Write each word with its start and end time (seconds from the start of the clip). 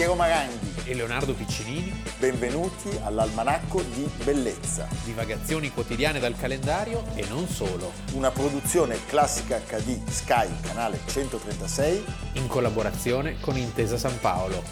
Piero 0.00 0.14
Maranghi 0.14 0.84
e 0.86 0.94
Leonardo 0.94 1.34
Piccinini. 1.34 1.92
Benvenuti 2.18 2.88
all'Almanacco 3.04 3.82
di 3.82 4.10
Bellezza. 4.24 4.88
Divagazioni 5.04 5.70
quotidiane 5.70 6.18
dal 6.18 6.34
calendario 6.38 7.04
e 7.14 7.26
non 7.28 7.46
solo. 7.46 7.92
Una 8.14 8.30
produzione 8.30 9.04
classica 9.04 9.58
HD 9.58 10.02
Sky, 10.08 10.48
canale 10.62 11.00
136. 11.04 12.02
In 12.36 12.46
collaborazione 12.46 13.40
con 13.40 13.58
Intesa 13.58 13.98
San 13.98 14.18
Paolo. 14.20 14.62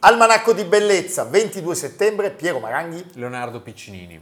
Almanacco 0.00 0.52
di 0.52 0.64
Bellezza, 0.64 1.24
22 1.24 1.74
settembre, 1.74 2.32
Piero 2.32 2.58
Maranghi. 2.58 3.02
Leonardo 3.14 3.62
Piccinini. 3.62 4.20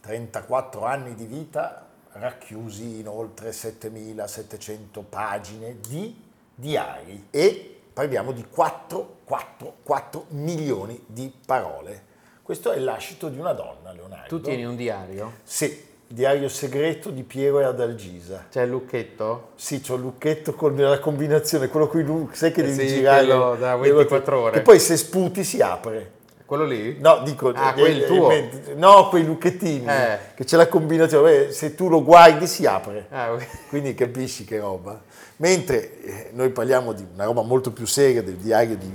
34 0.00 0.84
anni 0.84 1.16
di 1.16 1.24
vita 1.24 1.90
racchiusi 2.12 3.00
in 3.00 3.08
oltre 3.08 3.52
7700 3.52 5.02
pagine 5.08 5.76
di 5.86 6.14
diari 6.54 7.26
e 7.30 7.80
parliamo 7.92 8.32
di 8.32 8.44
4, 8.48 9.16
4, 9.24 9.74
4 9.82 10.24
milioni 10.28 11.02
di 11.06 11.32
parole. 11.44 12.10
Questo 12.42 12.72
è 12.72 12.78
lascito 12.78 13.28
di 13.28 13.38
una 13.38 13.52
donna, 13.52 13.92
Leonardo. 13.92 14.28
Tu 14.28 14.40
tieni 14.40 14.64
un 14.64 14.76
diario? 14.76 15.32
Sì, 15.42 15.90
diario 16.06 16.48
segreto 16.48 17.10
di 17.10 17.22
Piero 17.22 17.60
e 17.60 17.64
Adalgisa. 17.64 18.46
C'è 18.50 18.62
il 18.62 18.70
lucchetto? 18.70 19.50
Sì, 19.54 19.80
c'ho 19.80 19.94
il 19.94 20.02
lucchetto 20.02 20.52
con 20.54 20.76
la 20.76 20.98
combinazione, 20.98 21.68
quello 21.68 21.88
qui, 21.88 22.04
sai 22.32 22.52
che 22.52 22.62
Eh 22.62 22.64
devi 22.74 22.88
sì, 22.88 22.94
girare. 22.96 23.24
quello 23.26 23.54
da 23.56 23.76
24 23.76 24.38
ore. 24.40 24.52
Che 24.58 24.62
poi 24.62 24.78
se 24.78 24.96
sputi 24.96 25.44
si 25.44 25.60
apre. 25.60 26.20
Quello 26.44 26.64
lì? 26.64 26.98
No, 27.00 27.22
dico, 27.24 27.50
Ah, 27.54 27.70
eh, 27.70 27.72
quel 27.80 28.02
eh, 28.02 28.06
tuo? 28.06 28.30
no, 28.76 29.08
quei 29.08 29.24
lucchettini, 29.24 29.86
Eh. 29.86 30.18
che 30.34 30.44
c'è 30.44 30.56
la 30.56 30.68
combinazione, 30.68 31.48
eh, 31.48 31.52
se 31.52 31.74
tu 31.74 31.88
lo 31.88 32.02
guardi 32.02 32.46
si 32.46 32.66
apre, 32.66 33.06
Ah, 33.10 33.32
ok. 33.32 33.46
quindi 33.70 33.94
capisci 33.94 34.44
che 34.44 34.58
roba. 34.58 35.00
Mentre 35.36 36.02
eh, 36.02 36.30
noi 36.32 36.50
parliamo 36.50 36.92
di 36.92 37.06
una 37.14 37.24
roba 37.24 37.42
molto 37.42 37.72
più 37.72 37.86
seria, 37.86 38.22
del 38.22 38.36
diario 38.36 38.76
di 38.76 38.90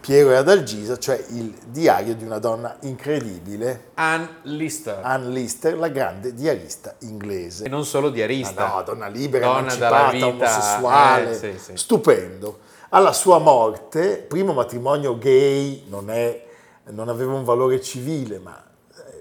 Piero 0.00 0.30
e 0.32 0.34
Adalgisa, 0.36 0.98
cioè 0.98 1.22
il 1.30 1.54
diario 1.66 2.14
di 2.14 2.24
una 2.24 2.38
donna 2.38 2.76
incredibile, 2.82 3.84
Ann 3.94 4.24
Lister. 4.42 5.00
Anne 5.02 5.28
Lister, 5.28 5.78
la 5.78 5.88
grande 5.88 6.34
diarista 6.34 6.94
inglese. 7.00 7.64
E 7.64 7.68
non 7.68 7.84
solo 7.86 8.10
diarista. 8.10 8.72
Ah, 8.72 8.76
no, 8.76 8.82
donna 8.82 9.06
libera, 9.08 9.46
Donna 9.46 9.58
emancipata, 9.60 10.10
vita, 10.10 10.26
omosessuale, 10.26 11.30
eh, 11.30 11.34
sì, 11.34 11.52
sì. 11.58 11.72
stupendo. 11.76 12.58
Alla 12.90 13.12
sua 13.12 13.38
morte, 13.38 14.18
primo 14.28 14.52
matrimonio 14.52 15.16
gay, 15.18 15.84
non, 15.88 16.10
è- 16.10 16.42
non 16.90 17.08
aveva 17.08 17.32
un 17.32 17.44
valore 17.44 17.80
civile, 17.80 18.38
ma 18.38 18.62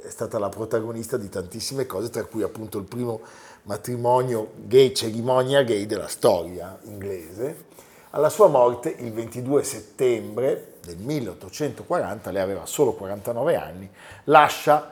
è 0.04 0.10
stata 0.10 0.38
la 0.38 0.50
protagonista 0.50 1.18
di 1.18 1.30
tantissime 1.30 1.86
cose, 1.86 2.10
tra 2.10 2.26
cui 2.26 2.44
appunto 2.44 2.78
il 2.78 2.84
primo 2.84 3.22
matrimonio 3.64 4.52
gay, 4.56 4.94
cerimonia 4.94 5.64
gay 5.64 5.86
della 5.86 6.08
storia 6.08 6.78
inglese. 6.84 7.72
Alla 8.12 8.30
sua 8.30 8.48
morte, 8.48 8.96
il 9.00 9.12
22 9.12 9.64
settembre 9.64 10.74
del 10.84 10.98
1840, 10.98 12.32
lei 12.32 12.42
aveva 12.42 12.66
solo 12.66 12.94
49 12.94 13.56
anni, 13.56 13.90
lascia 14.26 14.92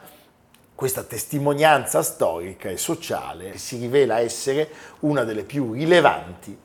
questa 0.73 1.03
testimonianza 1.03 2.01
storica 2.01 2.69
e 2.69 2.77
sociale 2.77 3.51
che 3.51 3.57
si 3.59 3.77
rivela 3.77 4.19
essere 4.19 4.69
una 5.01 5.23
delle 5.23 5.43
più 5.43 5.73
rilevanti 5.73 6.57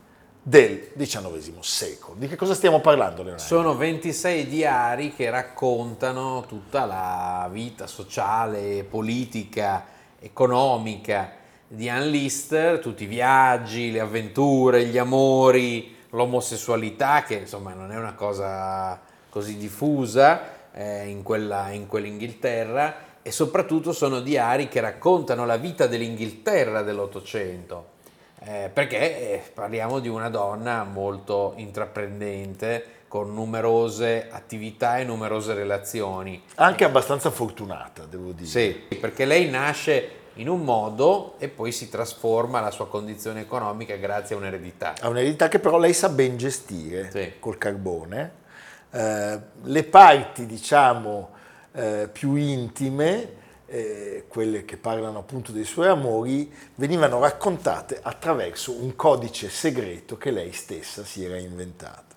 del 0.48 0.92
XIX 0.96 1.58
secolo. 1.58 2.14
Di 2.16 2.28
che 2.28 2.36
cosa 2.36 2.54
stiamo 2.54 2.78
parlando, 2.78 3.24
Leonardo? 3.24 3.42
Sono 3.42 3.74
26 3.74 4.46
diari 4.46 5.12
che 5.12 5.28
raccontano 5.28 6.44
tutta 6.46 6.84
la 6.84 7.48
vita 7.50 7.88
sociale, 7.88 8.84
politica, 8.84 9.84
economica 10.20 11.32
di 11.66 11.88
Ann 11.88 12.10
Lister, 12.10 12.78
tutti 12.78 13.02
i 13.02 13.08
viaggi, 13.08 13.90
le 13.90 13.98
avventure, 13.98 14.84
gli 14.84 14.98
amori, 14.98 15.96
l'omosessualità, 16.10 17.24
che 17.24 17.34
insomma 17.34 17.72
non 17.74 17.90
è 17.90 17.96
una 17.96 18.14
cosa 18.14 19.00
così 19.28 19.56
diffusa 19.56 20.70
eh, 20.72 21.08
in, 21.08 21.24
quella, 21.24 21.70
in 21.70 21.88
quell'Inghilterra, 21.88 22.94
e 23.20 23.32
soprattutto 23.32 23.92
sono 23.92 24.20
diari 24.20 24.68
che 24.68 24.78
raccontano 24.78 25.44
la 25.44 25.56
vita 25.56 25.88
dell'Inghilterra 25.88 26.82
dell'Ottocento. 26.82 27.94
Eh, 28.48 28.70
perché 28.72 28.98
eh, 29.32 29.42
parliamo 29.52 29.98
di 29.98 30.06
una 30.06 30.28
donna 30.28 30.84
molto 30.84 31.54
intraprendente, 31.56 32.84
con 33.08 33.34
numerose 33.34 34.28
attività 34.30 34.98
e 34.98 35.04
numerose 35.04 35.52
relazioni. 35.52 36.40
Anche 36.56 36.84
abbastanza 36.84 37.30
fortunata, 37.30 38.04
devo 38.04 38.30
dire. 38.30 38.46
Sì, 38.48 38.96
perché 39.00 39.24
lei 39.24 39.50
nasce 39.50 40.10
in 40.34 40.48
un 40.48 40.62
modo 40.62 41.34
e 41.38 41.48
poi 41.48 41.72
si 41.72 41.88
trasforma 41.88 42.60
la 42.60 42.70
sua 42.70 42.86
condizione 42.86 43.40
economica 43.40 43.96
grazie 43.96 44.36
a 44.36 44.38
un'eredità. 44.38 44.94
Ha 45.00 45.08
un'eredità 45.08 45.48
che 45.48 45.58
però 45.58 45.78
lei 45.78 45.92
sa 45.92 46.08
ben 46.08 46.36
gestire 46.36 47.10
Sì. 47.10 47.32
col 47.40 47.58
carbone. 47.58 48.30
Eh, 48.92 49.38
le 49.62 49.84
parti, 49.84 50.46
diciamo, 50.46 51.30
eh, 51.72 52.08
più 52.12 52.36
intime, 52.36 53.35
eh, 53.66 54.24
quelle 54.28 54.64
che 54.64 54.76
parlano 54.76 55.18
appunto 55.18 55.52
dei 55.52 55.64
suoi 55.64 55.88
amori, 55.88 56.52
venivano 56.76 57.20
raccontate 57.20 57.98
attraverso 58.00 58.72
un 58.72 58.94
codice 58.96 59.48
segreto 59.48 60.16
che 60.16 60.30
lei 60.30 60.52
stessa 60.52 61.04
si 61.04 61.24
era 61.24 61.36
inventato. 61.36 62.14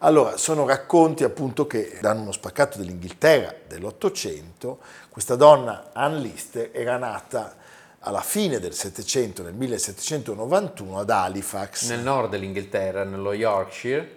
Allora, 0.00 0.36
sono 0.36 0.66
racconti 0.66 1.24
appunto 1.24 1.66
che 1.66 1.98
danno 2.02 2.20
uno 2.20 2.32
spaccato 2.32 2.76
dell'Inghilterra 2.76 3.54
dell'Ottocento. 3.66 4.78
Questa 5.08 5.36
donna, 5.36 5.90
Anne 5.94 6.20
Lister, 6.20 6.70
era 6.72 6.98
nata 6.98 7.56
alla 8.00 8.20
fine 8.20 8.60
del 8.60 8.74
Settecento, 8.74 9.42
nel 9.42 9.54
1791, 9.54 10.98
ad 10.98 11.10
Halifax. 11.10 11.88
Nel 11.88 12.00
nord 12.00 12.30
dell'Inghilterra, 12.30 13.04
nello 13.04 13.32
Yorkshire, 13.32 14.16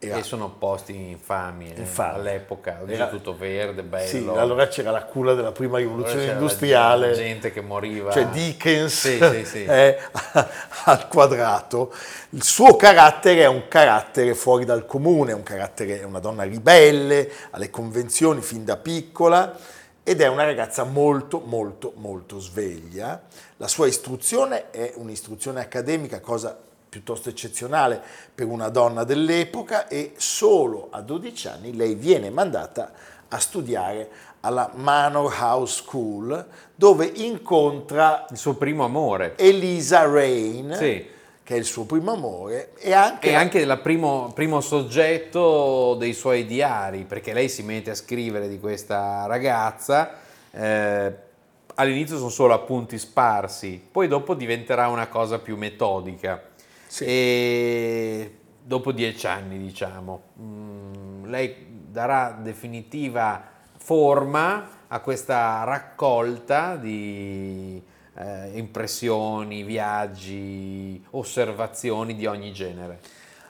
Era- 0.00 0.16
e 0.18 0.22
sono 0.22 0.48
posti 0.50 0.94
infami, 0.94 1.72
eh, 1.74 1.80
Infami. 1.80 2.14
all'epoca, 2.14 2.80
Era- 2.86 3.08
tutto 3.08 3.36
verde, 3.36 3.82
bello. 3.82 4.06
Sì, 4.06 4.38
allora 4.38 4.68
c'era 4.68 4.92
la 4.92 5.02
culla 5.02 5.34
della 5.34 5.50
prima 5.50 5.78
rivoluzione 5.78 6.12
Allora 6.12 6.26
c'era 6.28 6.38
la 6.38 6.40
industriale. 6.44 7.12
gente 7.14 7.50
che 7.52 7.60
moriva. 7.60 8.12
Cioè 8.12 8.26
Dickens 8.28 8.92
Sì, 8.96 9.18
sì, 9.20 9.44
sì. 9.44 9.64
è 9.66 9.98
al 10.84 11.08
quadrato. 11.08 11.92
Il 12.30 12.44
suo 12.44 12.76
carattere 12.76 13.40
è 13.42 13.46
un 13.46 13.66
carattere 13.66 14.34
fuori 14.36 14.64
dal 14.64 14.86
comune, 14.86 15.32
è 15.32 15.34
un 15.34 15.42
carattere, 15.42 16.00
è 16.00 16.04
una 16.04 16.20
donna 16.20 16.44
ribelle, 16.44 17.28
alle 17.50 17.68
convenzioni 17.70 18.40
fin 18.40 18.64
da 18.64 18.76
piccola 18.76 19.56
ed 20.04 20.20
è 20.20 20.28
una 20.28 20.44
ragazza 20.44 20.84
molto, 20.84 21.42
molto, 21.44 21.92
molto 21.96 22.38
sveglia. 22.38 23.20
La 23.56 23.66
sua 23.66 23.88
istruzione 23.88 24.70
è 24.70 24.92
un'istruzione 24.94 25.60
accademica, 25.60 26.20
cosa 26.20 26.56
piuttosto 26.88 27.28
eccezionale 27.28 28.00
per 28.34 28.46
una 28.46 28.68
donna 28.68 29.04
dell'epoca 29.04 29.88
e 29.88 30.14
solo 30.16 30.88
a 30.90 31.00
12 31.00 31.48
anni 31.48 31.76
lei 31.76 31.94
viene 31.94 32.30
mandata 32.30 32.92
a 33.28 33.38
studiare 33.38 34.08
alla 34.40 34.70
Manor 34.74 35.34
House 35.38 35.82
School 35.82 36.46
dove 36.74 37.10
incontra 37.14 38.24
Il 38.30 38.36
suo 38.38 38.54
primo 38.54 38.84
amore. 38.84 39.34
Elisa 39.36 40.06
Rain, 40.06 40.74
Sì. 40.74 41.06
che 41.42 41.54
è 41.54 41.58
il 41.58 41.64
suo 41.64 41.84
primo 41.84 42.12
amore, 42.12 42.72
e 42.76 42.92
anche, 42.92 43.30
E 43.30 43.34
anche 43.34 43.58
il 43.58 43.80
primo, 43.82 44.30
primo 44.34 44.60
soggetto 44.60 45.94
dei 45.98 46.12
suoi 46.14 46.46
diari, 46.46 47.04
perché 47.04 47.32
lei 47.32 47.48
si 47.48 47.62
mette 47.62 47.90
a 47.90 47.94
scrivere 47.94 48.48
di 48.48 48.60
questa 48.60 49.26
ragazza, 49.26 50.12
eh, 50.52 51.12
all'inizio 51.74 52.16
sono 52.16 52.28
solo 52.28 52.54
appunti 52.54 52.96
sparsi, 52.98 53.82
poi 53.90 54.08
dopo 54.08 54.34
diventerà 54.34 54.88
una 54.88 55.08
cosa 55.08 55.38
più 55.38 55.56
metodica. 55.56 56.42
Sì. 56.88 57.04
E 57.04 58.38
dopo 58.64 58.92
dieci 58.92 59.26
anni, 59.26 59.58
diciamo, 59.58 60.22
mm, 60.40 61.26
lei 61.26 61.66
darà 61.90 62.36
definitiva 62.42 63.42
forma 63.76 64.68
a 64.88 65.00
questa 65.00 65.64
raccolta 65.64 66.76
di 66.76 67.80
eh, 68.14 68.50
impressioni, 68.54 69.62
viaggi, 69.62 71.02
osservazioni 71.10 72.16
di 72.16 72.26
ogni 72.26 72.52
genere. 72.52 73.00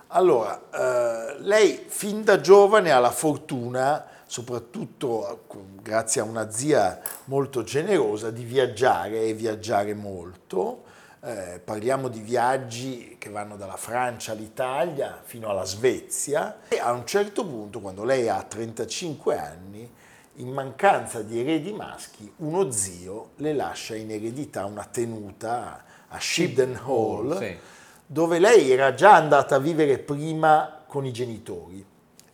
Allora, 0.09 0.61
eh, 0.73 1.37
lei 1.41 1.85
fin 1.87 2.25
da 2.25 2.41
giovane 2.41 2.91
ha 2.91 2.99
la 2.99 3.11
fortuna, 3.11 4.05
soprattutto 4.27 5.29
eh, 5.29 5.59
grazie 5.83 6.21
a 6.21 6.25
una 6.25 6.51
zia 6.51 7.01
molto 7.25 7.63
generosa, 7.63 8.31
di 8.31 8.45
viaggiare 8.45 9.23
e 9.23 9.35
viaggiare 9.35 9.95
molto. 9.95 10.85
Eh, 11.21 11.61
parliamo 11.65 12.07
di 12.07 12.21
viaggi 12.21 13.17
che 13.19 13.29
vanno 13.29 13.57
dalla 13.57 13.77
Francia 13.77 14.31
all'Italia 14.33 15.21
fino 15.25 15.49
alla 15.49 15.65
Svezia 15.65 16.61
e 16.69 16.79
a 16.79 16.93
un 16.93 17.05
certo 17.07 17.45
punto, 17.45 17.81
quando 17.81 18.05
lei 18.05 18.29
ha 18.29 18.41
35 18.41 19.37
anni, 19.37 19.91
in 20.37 20.49
mancanza 20.53 21.23
di 21.23 21.41
eredi 21.41 21.73
maschi, 21.73 22.33
uno 22.37 22.71
zio 22.71 23.31
le 23.37 23.53
lascia 23.53 23.97
in 23.97 24.13
eredità 24.13 24.65
una 24.65 24.85
tenuta 24.85 25.83
a 26.07 26.21
Shibden 26.21 26.79
Hall, 26.85 27.37
Sì. 27.37 27.59
dove 28.07 28.39
lei 28.39 28.71
era 28.71 28.95
già 28.95 29.15
andata 29.17 29.57
a 29.57 29.59
vivere 29.59 29.99
prima 29.99 30.83
con 30.87 31.05
i 31.05 31.11
genitori 31.13 31.85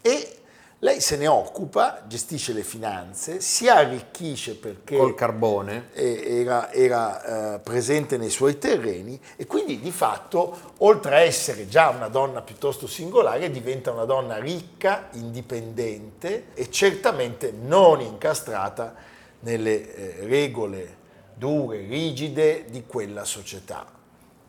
e 0.02 0.38
Lei 0.84 1.00
se 1.00 1.16
ne 1.16 1.26
occupa, 1.26 2.02
gestisce 2.06 2.52
le 2.52 2.62
finanze, 2.62 3.40
si 3.40 3.70
arricchisce 3.70 4.54
perché 4.54 4.98
Col 4.98 5.14
carbone. 5.14 5.88
era, 5.94 6.70
era, 6.70 7.54
eh, 7.54 7.58
presente 7.60 8.18
nei 8.18 8.28
suoi 8.28 8.58
terreni 8.58 9.18
e 9.36 9.46
quindi 9.46 9.80
di 9.80 9.90
fatto, 9.90 10.74
oltre 10.80 11.14
a 11.14 11.18
essere 11.20 11.68
già 11.68 11.88
una 11.88 12.08
donna 12.08 12.42
piuttosto 12.42 12.86
singolare, 12.86 13.50
diventa 13.50 13.92
una 13.92 14.04
donna 14.04 14.36
ricca, 14.36 15.08
indipendente 15.12 16.48
e 16.52 16.70
certamente 16.70 17.50
non 17.50 18.02
incastrata 18.02 18.92
nelle 19.40 19.94
eh, 19.94 20.26
regole 20.26 20.96
dure, 21.32 21.78
rigide 21.78 22.66
di 22.68 22.84
quella 22.86 23.24
società. 23.24 23.86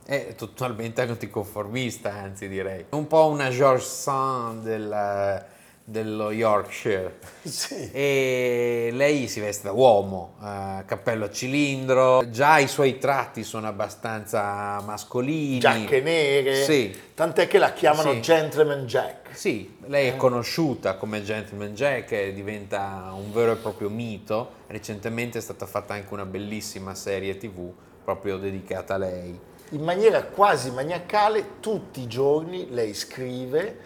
È 0.05 0.35
totalmente 0.35 0.99
anticonformista, 1.01 2.11
anzi 2.11 2.49
direi. 2.49 2.88
Un 2.89 3.07
po' 3.07 3.27
una 3.27 3.49
George 3.49 3.85
Sand 3.85 4.63
del- 4.63 5.53
dello 5.85 6.31
Yorkshire. 6.31 7.19
Sì. 7.45 7.91
E 7.91 8.89
lei 8.91 9.27
si 9.27 9.39
veste 9.39 9.67
da 9.67 9.71
uomo, 9.71 10.33
eh, 10.43 10.83
cappello 10.87 11.25
a 11.25 11.29
cilindro, 11.29 12.27
già 12.31 12.57
i 12.57 12.67
suoi 12.67 12.97
tratti 12.97 13.43
sono 13.43 13.67
abbastanza 13.67 14.81
mascolini. 14.83 15.59
Giacche 15.59 16.01
nere, 16.01 16.63
Sì. 16.63 16.91
tant'è 17.13 17.47
che 17.47 17.59
la 17.59 17.71
chiamano 17.71 18.13
Sì. 18.13 18.21
Gentleman 18.21 18.87
Jack. 18.87 19.35
Sì, 19.37 19.77
lei 19.85 20.07
è 20.07 20.15
conosciuta 20.15 20.95
come 20.95 21.21
Gentleman 21.23 21.75
Jack 21.75 22.13
e 22.13 22.33
diventa 22.33 23.11
un 23.15 23.31
vero 23.31 23.51
e 23.51 23.55
proprio 23.57 23.89
mito. 23.89 24.63
Recentemente 24.67 25.38
è 25.38 25.41
stata 25.41 25.67
fatta 25.67 25.93
anche 25.93 26.11
una 26.11 26.25
bellissima 26.25 26.95
serie 26.95 27.38
tv 27.38 27.71
proprio 28.03 28.38
dedicata 28.38 28.95
a 28.95 28.97
lei. 28.97 29.39
In 29.69 29.83
maniera 29.83 30.23
quasi 30.23 30.71
maniacale, 30.71 31.59
tutti 31.59 32.01
i 32.01 32.07
giorni 32.07 32.67
lei 32.71 32.93
scrive, 32.95 33.77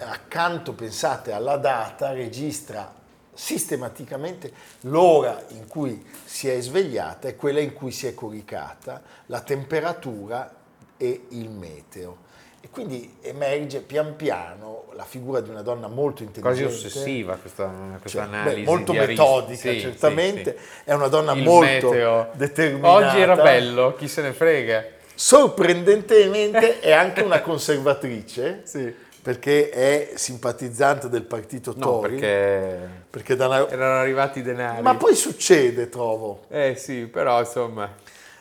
accanto, 0.00 0.72
pensate, 0.72 1.32
alla 1.32 1.56
data, 1.56 2.12
registra 2.12 2.92
sistematicamente 3.32 4.52
l'ora 4.82 5.42
in 5.50 5.66
cui 5.66 6.04
si 6.24 6.48
è 6.48 6.60
svegliata 6.60 7.28
e 7.28 7.36
quella 7.36 7.60
in 7.60 7.72
cui 7.72 7.90
si 7.90 8.06
è 8.06 8.14
coricata, 8.14 9.02
la 9.26 9.40
temperatura 9.40 10.52
e 10.96 11.26
il 11.30 11.48
meteo. 11.50 12.28
E 12.62 12.68
quindi 12.68 13.16
emerge 13.22 13.80
pian 13.80 14.16
piano 14.16 14.84
la 14.92 15.04
figura 15.04 15.40
di 15.40 15.48
una 15.48 15.62
donna 15.62 15.88
molto 15.88 16.22
Quasi 16.24 16.62
intelligente. 16.62 16.86
ossessiva 16.88 17.36
questa, 17.36 17.72
questa 17.98 18.18
Cioè, 18.20 18.28
beh, 18.28 18.36
analisi. 18.36 18.64
molto 18.66 18.92
diaristica. 18.92 19.22
metodica, 19.30 19.70
Sì, 19.70 19.80
certamente. 19.80 20.56
sì, 20.58 20.64
sì. 20.64 20.80
È 20.84 20.92
una 20.92 21.08
donna 21.08 21.32
Il 21.32 21.42
molto 21.42 21.90
meteo. 21.90 22.28
determinata. 22.34 22.92
Oggi 23.08 23.20
era 23.20 23.36
bello, 23.36 23.94
chi 23.94 24.08
se 24.08 24.20
ne 24.20 24.32
frega. 24.34 24.84
Sorprendentemente 25.14 26.80
è 26.80 26.92
anche 26.92 27.22
una 27.22 27.40
conservatrice, 27.40 28.60
Sì. 28.64 28.94
Perché 29.22 29.68
è 29.70 30.12
simpatizzante 30.14 31.08
del 31.08 31.24
partito 31.24 31.72
No, 31.76 31.84
Tory. 32.00 32.10
perché 32.18 32.88
perché 33.10 33.32
una- 33.34 33.68
erano 33.68 34.00
arrivati 34.00 34.38
i 34.38 34.42
denari. 34.42 34.82
Ma 34.82 34.94
poi 34.96 35.14
succede, 35.14 35.88
trovo. 35.88 36.44
Eh 36.48 36.74
sì, 36.76 37.06
però 37.06 37.40
insomma... 37.40 37.92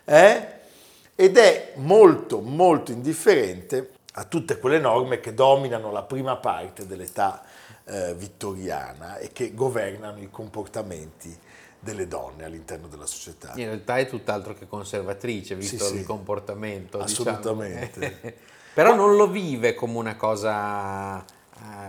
eh? 0.05 0.47
Ed 1.15 1.37
è 1.37 1.73
molto, 1.75 2.39
molto 2.39 2.91
indifferente 2.91 3.89
a 4.13 4.23
tutte 4.23 4.57
quelle 4.57 4.79
norme 4.79 5.19
che 5.19 5.33
dominano 5.33 5.91
la 5.91 6.03
prima 6.03 6.37
parte 6.37 6.87
dell'età 6.87 7.43
eh, 7.85 8.13
vittoriana 8.15 9.17
e 9.17 9.31
che 9.33 9.53
governano 9.53 10.19
i 10.21 10.29
comportamenti 10.31 11.37
delle 11.81 12.07
donne 12.07 12.45
all'interno 12.45 12.87
della 12.87 13.05
società. 13.05 13.51
In 13.55 13.65
realtà 13.65 13.97
è 13.97 14.07
tutt'altro 14.07 14.53
che 14.53 14.67
conservatrice, 14.67 15.55
visto 15.55 15.83
Sì, 15.83 15.91
sì. 15.91 15.97
il 15.99 16.05
comportamento. 16.05 16.99
Assolutamente. 16.99 17.99
diciamo. 17.99 18.33
Però 18.79 18.95
non 18.95 19.17
lo 19.17 19.27
vive 19.27 19.75
come 19.75 19.97
una 19.97 20.15
cosa 20.15 21.19
eh, 21.19 21.25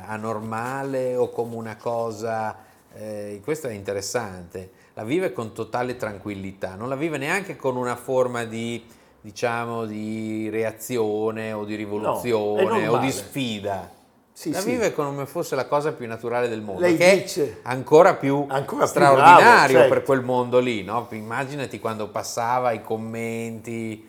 anormale 0.06 1.14
o 1.14 1.30
come 1.30 1.54
una 1.54 1.76
cosa... 1.76 2.56
eh, 2.92 3.40
questo 3.44 3.68
è 3.68 3.72
interessante. 3.74 4.72
La 4.94 5.04
vive 5.04 5.32
con 5.32 5.52
totale 5.52 5.94
tranquillità, 5.94 6.74
non 6.74 6.88
la 6.88 6.96
vive 6.96 7.16
neanche 7.16 7.54
con 7.54 7.76
una 7.76 7.94
forma 7.94 8.42
di, 8.42 8.84
diciamo, 9.20 9.84
di 9.84 10.48
reazione 10.50 11.52
o 11.52 11.64
di 11.64 11.76
rivoluzione 11.76 12.64
o 12.64 12.68
normale. 12.68 13.06
di 13.06 13.12
sfida. 13.12 13.88
Sì, 14.32 14.50
la 14.50 14.58
sì. 14.58 14.70
vive 14.70 14.92
come 14.92 15.26
fosse 15.26 15.54
la 15.54 15.66
cosa 15.66 15.92
più 15.92 16.08
naturale 16.08 16.48
del 16.48 16.60
mondo, 16.60 16.80
Lei 16.80 16.96
che 16.96 17.20
dice- 17.22 17.58
è 17.62 17.68
ancora 17.68 18.14
più 18.14 18.46
Ancora 18.48 18.82
più 18.82 18.90
straordinario 18.90 19.76
bravo, 19.76 19.88
per 19.88 19.98
certo. 19.98 20.04
quel 20.06 20.22
mondo 20.24 20.58
lì, 20.58 20.82
no? 20.82 21.06
Immaginati 21.10 21.78
quando 21.78 22.08
passava 22.08 22.72
i 22.72 22.82
commenti. 22.82 24.08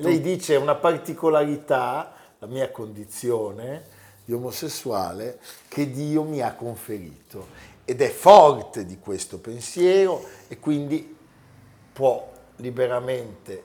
Lei 0.00 0.20
dice 0.20 0.54
una 0.56 0.76
particolarità, 0.76 2.12
la 2.38 2.46
mia 2.46 2.70
condizione 2.70 3.82
di 4.24 4.32
omosessuale, 4.32 5.40
che 5.66 5.90
Dio 5.90 6.22
mi 6.22 6.40
ha 6.40 6.54
conferito. 6.54 7.46
Ed 7.84 8.00
è 8.02 8.10
forte 8.10 8.84
di 8.84 8.98
questo 8.98 9.38
pensiero 9.38 10.22
e 10.46 10.58
quindi 10.60 11.16
può 11.92 12.30
liberamente 12.56 13.62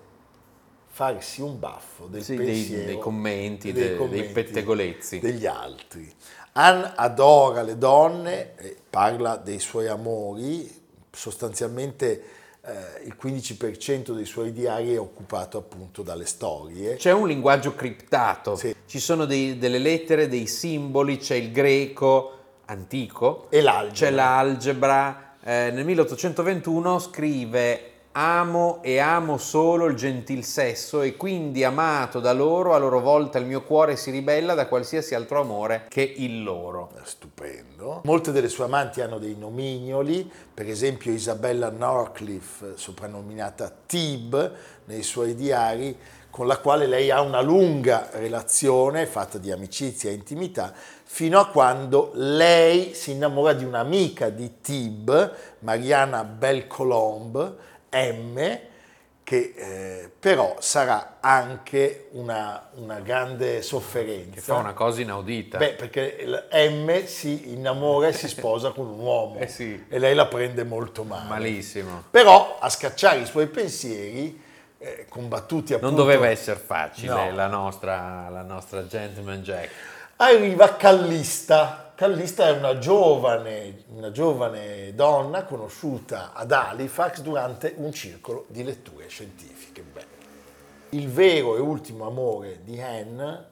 farsi 0.88 1.42
un 1.42 1.60
baffo 1.60 2.06
del 2.08 2.24
Sì, 2.24 2.36
dei- 2.36 2.46
pensiero 2.46 2.86
dei 2.86 3.00
commenti, 3.00 3.70
e 3.70 3.74
de- 3.74 4.08
dei 4.10 4.24
pettegolezzi. 4.24 5.20
degli 5.20 5.46
altri. 5.46 6.12
Anne 6.54 6.94
adora 6.96 7.62
le 7.62 7.78
donne, 7.78 8.54
parla 8.90 9.36
dei 9.36 9.60
suoi 9.60 9.88
amori, 9.88 10.82
sostanzialmente 11.12 12.24
eh, 12.66 13.06
il 13.06 13.16
15% 13.22 14.14
dei 14.14 14.26
suoi 14.26 14.54
diari 14.54 14.94
è 14.94 15.00
occupato 15.00 15.58
appunto 15.58 16.02
dalle 16.02 16.26
storie. 16.26 16.96
C'è 16.96 17.12
un 17.12 17.28
linguaggio 17.28 17.76
criptato, 17.76 18.56
Sì. 18.56 18.74
ci 18.86 19.00
sono 19.00 19.26
dei- 19.26 19.58
delle 19.58 19.80
lettere, 19.80 20.28
dei 20.30 20.48
simboli, 20.48 21.18
c'è 21.18 21.36
il 21.36 21.52
greco 21.52 22.32
antico, 22.66 23.48
E 23.50 23.62
l'algebra. 23.62 23.94
c'è 23.94 24.10
l'algebra. 24.12 25.36
Eh, 25.44 25.72
nel 25.74 25.84
1821 25.84 27.00
scrive 27.00 27.92
Amo 28.16 28.84
e 28.84 29.00
amo 29.00 29.40
solo 29.40 29.88
il 29.88 29.96
gentil 29.96 30.44
sesso 30.44 31.02
e 31.02 31.18
quindi 31.18 31.64
amato 31.64 32.20
da 32.20 32.32
loro 32.32 32.76
a 32.76 32.78
loro 32.78 33.00
volta 33.00 33.40
il 33.40 33.48
mio 33.48 33.64
cuore 33.64 33.96
si 33.96 34.12
ribella 34.12 34.54
da 34.54 34.68
qualsiasi 34.68 35.16
altro 35.16 35.42
amore 35.42 35.86
che 35.90 36.14
il 36.18 36.44
loro. 36.44 36.92
Stupendo. 37.02 38.02
Molte 38.04 38.32
delle 38.32 38.50
sue 38.50 38.66
amanti 38.66 39.02
hanno 39.02 39.18
dei 39.18 39.36
nomignoli, 39.36 40.32
per 40.54 40.70
esempio 40.70 41.12
Isabella 41.12 41.72
Norcliffe, 41.72 42.74
soprannominata 42.76 43.74
Tib 43.88 44.52
nei 44.86 45.02
suoi 45.02 45.34
diari, 45.34 45.98
con 46.30 46.46
la 46.46 46.60
quale 46.60 46.86
lei 46.86 47.10
ha 47.10 47.20
una 47.22 47.42
lunga 47.42 48.10
relazione 48.12 49.08
fatta 49.08 49.40
di 49.40 49.52
amicizia 49.52 50.12
e 50.12 50.14
intimità, 50.14 50.72
fino 51.04 51.40
a 51.40 51.48
quando 51.48 52.12
lei 52.14 52.94
si 52.94 53.12
innamora 53.12 53.54
di 53.54 53.66
un'amica 53.66 54.30
di 54.30 54.62
Tib, 54.62 55.34
Mariana 55.60 56.24
Belcolombe, 56.24 57.72
M, 57.94 58.60
che 59.24 59.54
eh, 59.56 60.12
però 60.20 60.58
sarà 60.60 61.18
anche 61.22 62.08
una, 62.12 62.70
una 62.76 63.00
grande 63.00 63.62
sofferenza. 63.62 64.34
Che 64.36 64.42
fa 64.42 64.56
una 64.56 64.74
cosa 64.74 65.00
inaudita. 65.02 65.58
Beh, 65.58 65.74
perché 65.74 66.26
M 66.70 67.06
si 67.06 67.54
innamora 67.54 68.10
e 68.10 68.14
si 68.14 68.28
sposa 68.28 68.72
con 68.72 68.86
un 68.88 69.00
uomo 69.00 69.38
Eh 69.40 69.48
sì. 69.48 69.86
e 69.88 69.98
lei 70.00 70.14
la 70.14 70.26
prende 70.26 70.64
molto 70.66 71.04
male. 71.04 71.30
Malissimo. 71.30 72.04
Però 72.12 72.58
a 72.60 72.70
scacciare 72.70 73.20
i 73.20 73.26
suoi 73.26 73.48
pensieri, 73.48 74.42
eh, 74.78 75.06
combattuti 75.08 75.74
appunto... 75.74 75.96
Non 75.96 76.06
doveva 76.06 76.28
essere 76.28 76.60
facile 76.60 77.30
No. 77.30 77.32
la, 77.34 77.48
nostra, 77.48 78.28
la 78.30 78.42
nostra 78.42 78.86
Gentleman 78.88 79.42
Jack. 79.42 79.70
Arriva 80.18 80.76
Callista. 80.76 81.83
Callista 81.96 82.48
è 82.48 82.58
una 82.58 82.80
giovane, 82.80 83.84
una 83.90 84.10
giovane 84.10 84.96
donna 84.96 85.44
conosciuta 85.44 86.34
ad 86.34 86.52
Halifax 86.52 87.22
durante 87.22 87.76
un 87.78 87.94
circolo 87.94 88.46
di 88.48 88.64
letture 88.64 89.08
scientifiche. 89.08 89.84
Beh, 89.84 90.06
il 90.90 91.08
vero 91.08 91.56
e 91.56 91.60
ultimo 91.60 92.08
amore 92.08 92.62
di 92.64 92.82
Anne 92.82 93.46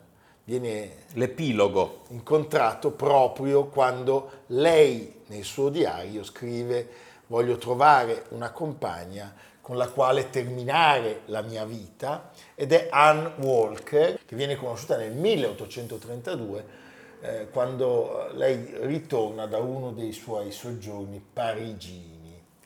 viene 0.43 1.03
L'epilogo. 1.13 2.05
incontrato 2.09 2.89
proprio 2.89 3.65
quando 3.65 4.31
lei 4.47 5.21
nel 5.27 5.43
suo 5.43 5.69
diario 5.69 6.23
scrive 6.23 6.89
voglio 7.27 7.57
trovare 7.57 8.25
una 8.29 8.49
compagna 8.49 9.35
con 9.61 9.77
la 9.77 9.87
quale 9.87 10.31
terminare 10.31 11.21
la 11.25 11.43
mia 11.43 11.63
vita 11.63 12.31
ed 12.55 12.73
è 12.73 12.87
Anne 12.89 13.33
Walker 13.37 14.19
che 14.25 14.35
viene 14.35 14.55
conosciuta 14.55 14.97
nel 14.97 15.13
1832 15.13 16.80
eh, 17.21 17.47
quando 17.51 18.29
lei 18.33 18.73
ritorna 18.81 19.45
da 19.45 19.59
uno 19.59 19.91
dei 19.91 20.11
suoi 20.11 20.51
soggiorni 20.51 21.23
parigini. 21.33 22.19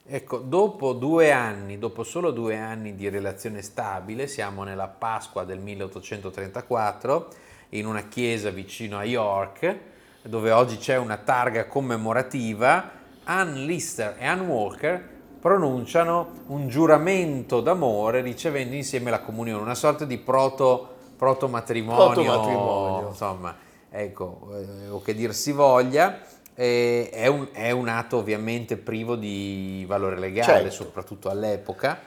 Ecco, 0.08 0.38
dopo 0.38 0.94
due 0.94 1.32
anni, 1.32 1.80
dopo 1.80 2.04
solo 2.04 2.32
due 2.32 2.58
anni 2.58 2.96
di 2.96 3.10
relazione 3.10 3.62
stabile, 3.62 4.28
siamo 4.28 4.64
nella 4.64 4.88
Pasqua 4.88 5.44
del 5.44 5.60
1834, 5.60 7.28
in 7.70 7.88
una 7.88 8.08
chiesa 8.08 8.52
vicino 8.52 9.00
a 9.00 9.04
York, 9.04 9.78
dove 10.22 10.52
oggi 10.52 10.78
c'è 10.78 10.98
una 10.98 11.18
targa 11.18 11.66
commemorativa, 11.66 12.92
Anne 13.24 13.60
Lister 13.62 14.16
e 14.20 14.26
Anne 14.26 14.46
Walker 14.46 15.10
pronunciano 15.40 16.32
un 16.48 16.68
giuramento 16.68 17.62
d'amore 17.62 18.22
ricevendo 18.22 18.76
insieme 18.76 19.10
la 19.12 19.22
comunione, 19.22 19.62
una 19.62 19.76
sorta 19.76 20.06
di 20.06 20.18
proto, 20.18 20.96
proto 21.18 21.48
matrimonio, 21.48 22.14
Proto-matrimonio. 22.14 23.08
insomma, 23.10 23.56
ecco, 24.02 24.50
eh, 24.54 24.90
o 24.90 25.02
che 25.02 25.14
dir 25.14 25.34
si 25.34 25.52
voglia. 25.52 26.20
eh, 26.56 27.10
è, 27.12 27.28
un, 27.28 27.50
è 27.52 27.72
un 27.72 27.90
atto 27.90 28.18
ovviamente 28.18 28.78
privo 28.78 29.16
di 29.16 29.84
valore 29.88 30.18
legale, 30.18 30.70
Certo. 30.70 30.84
soprattutto 30.84 31.30
all'epoca, 31.30 32.00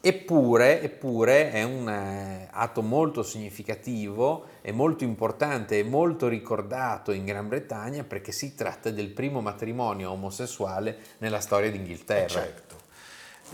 eppure, 0.00 0.82
eppure 0.82 1.52
è 1.52 1.62
un 1.62 1.88
eh, 1.88 2.48
atto 2.50 2.82
molto 2.82 3.22
significativo 3.22 4.46
e 4.60 4.72
molto 4.72 5.04
importante 5.04 5.78
e 5.78 5.84
molto 5.84 6.26
ricordato 6.26 7.12
in 7.12 7.24
Gran 7.24 7.46
Bretagna 7.46 8.02
perché 8.02 8.32
si 8.32 8.56
tratta 8.56 8.90
del 8.90 9.10
primo 9.10 9.40
matrimonio 9.40 10.10
omosessuale 10.10 10.96
nella 11.18 11.38
storia 11.38 11.70
d'Inghilterra. 11.70 12.28
Certo. 12.28 12.74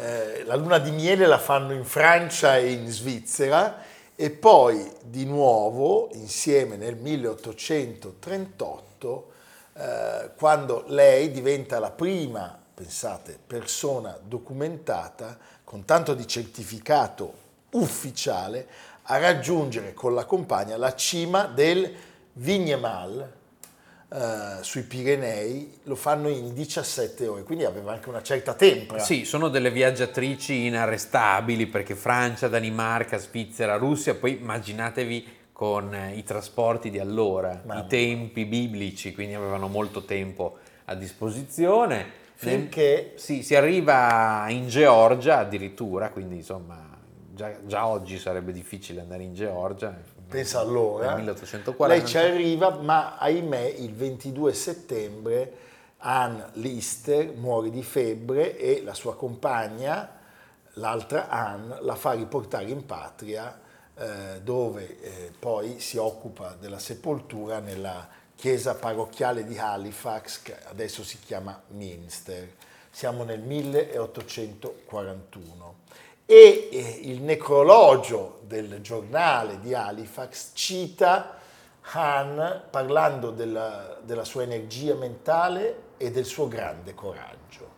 Eh, 0.01 0.45
la 0.45 0.55
luna 0.55 0.79
di 0.79 0.93
miele 0.93 1.27
la 1.27 1.39
fanno 1.39 1.75
in 1.75 1.85
Francia 1.85 2.57
e 2.57 2.71
in 2.71 2.89
Svizzera 2.89 3.77
e 4.21 4.31
poi 4.31 4.91
di 5.05 5.25
nuovo 5.25 6.09
insieme 6.15 6.77
nel 6.77 6.97
1838 6.97 9.33
eh, 9.75 10.31
quando 10.37 10.83
lei 10.89 11.31
diventa 11.31 11.79
la 11.79 11.93
prima, 11.93 12.59
pensate, 12.75 13.39
persona 13.47 14.19
documentata 14.21 15.39
con 15.63 15.85
tanto 15.85 16.15
di 16.15 16.27
certificato 16.27 17.33
ufficiale 17.71 18.67
a 19.03 19.19
raggiungere 19.19 19.95
con 19.95 20.17
la 20.17 20.25
compagna 20.25 20.77
la 20.77 20.97
cima 20.97 21.45
del 21.45 21.95
Vignemal 22.33 23.37
eh, 24.11 24.63
sui 24.63 24.83
Pirenei, 24.83 25.81
lo 25.85 25.95
fanno 25.95 26.29
in 26.29 26.55
17 26.55 27.27
ore, 27.27 27.43
quindi 27.43 27.65
aveva 27.65 27.93
anche 27.93 28.09
una 28.09 28.23
certa 28.23 28.55
tempra. 28.55 28.99
Sì, 28.99 29.25
sono 29.25 29.49
delle 29.49 29.71
viaggiatrici 29.71 30.65
inarrestabili 30.67 31.67
perché 31.67 31.95
Francia, 31.95 32.49
Danimarca, 32.49 33.19
Svizzera, 33.19 33.77
Russia, 33.77 34.15
poi 34.15 34.39
immaginatevi 34.41 35.37
con 35.53 35.93
eh, 35.95 36.17
i 36.17 36.23
trasporti 36.23 36.89
di 36.89 36.99
allora, 36.99 37.61
Mamma 37.65 37.81
i 37.83 37.87
tempi 37.87 38.45
biblici, 38.45 39.13
quindi 39.13 39.35
avevano 39.35 39.69
molto 39.69 40.05
tempo 40.05 40.59
a 40.87 40.95
disposizione. 40.95 42.27
Finché- 42.35 43.09
Nel- 43.11 43.21
sì, 43.21 43.43
si 43.43 43.57
arriva 43.57 44.47
in 44.49 44.69
Georgia 44.69 45.39
addirittura, 45.39 46.11
quindi 46.11 46.37
insomma 46.37 46.97
già, 47.35 47.53
già 47.67 47.87
oggi 47.87 48.19
sarebbe 48.19 48.53
difficile 48.53 49.01
andare 49.01 49.25
in 49.25 49.35
Georgia. 49.35 50.17
Pensa 50.29 50.61
allora, 50.61 51.09
Nel 51.09 51.17
1840. 51.21 51.87
lei 51.87 52.07
ci 52.07 52.19
arriva, 52.19 52.69
ma 52.71 53.17
ahimè 53.17 53.77
il 53.79 53.95
22 53.95 54.53
settembre 54.53 55.53
Anne 55.99 56.49
Lister 56.55 57.33
muore 57.35 57.71
di 57.71 57.83
febbre 57.83 58.59
e 58.59 58.83
la 58.85 58.93
sua 58.93 59.17
compagna, 59.17 60.17
l'altra 60.75 61.29
Anne, 61.29 61.79
la 61.81 61.95
fa 61.95 62.13
riportare 62.13 62.67
in 62.67 62.85
patria 62.85 63.59
eh, 63.95 64.43
dove 64.43 65.01
eh, 65.01 65.33
poi 65.37 65.81
si 65.81 65.97
occupa 65.97 66.55
della 66.61 66.79
sepoltura 66.79 67.61
nella 67.61 68.07
chiesa 68.37 68.75
parrocchiale 68.75 69.45
di 69.45 69.59
Halifax, 69.59 70.43
che 70.43 70.59
adesso 70.69 71.03
si 71.03 71.19
chiama 71.21 71.59
Minster. 71.69 72.53
Siamo 72.91 73.25
nel 73.25 73.41
1841 73.41 75.77
e 76.31 76.69
eh, 76.71 77.01
il 77.05 77.23
necrologio 77.23 78.41
del 78.43 78.83
giornale 78.83 79.61
di 79.61 79.73
Halifax 79.73 80.51
cita 80.53 81.39
Han 81.93 82.65
parlando 82.71 83.31
della, 83.31 83.99
della 84.03 84.25
sua 84.25 84.43
energia 84.43 84.95
mentale 84.95 85.95
e 85.97 86.11
del 86.11 86.27
suo 86.27 86.47
grande 86.47 86.93
coraggio. 86.93 87.77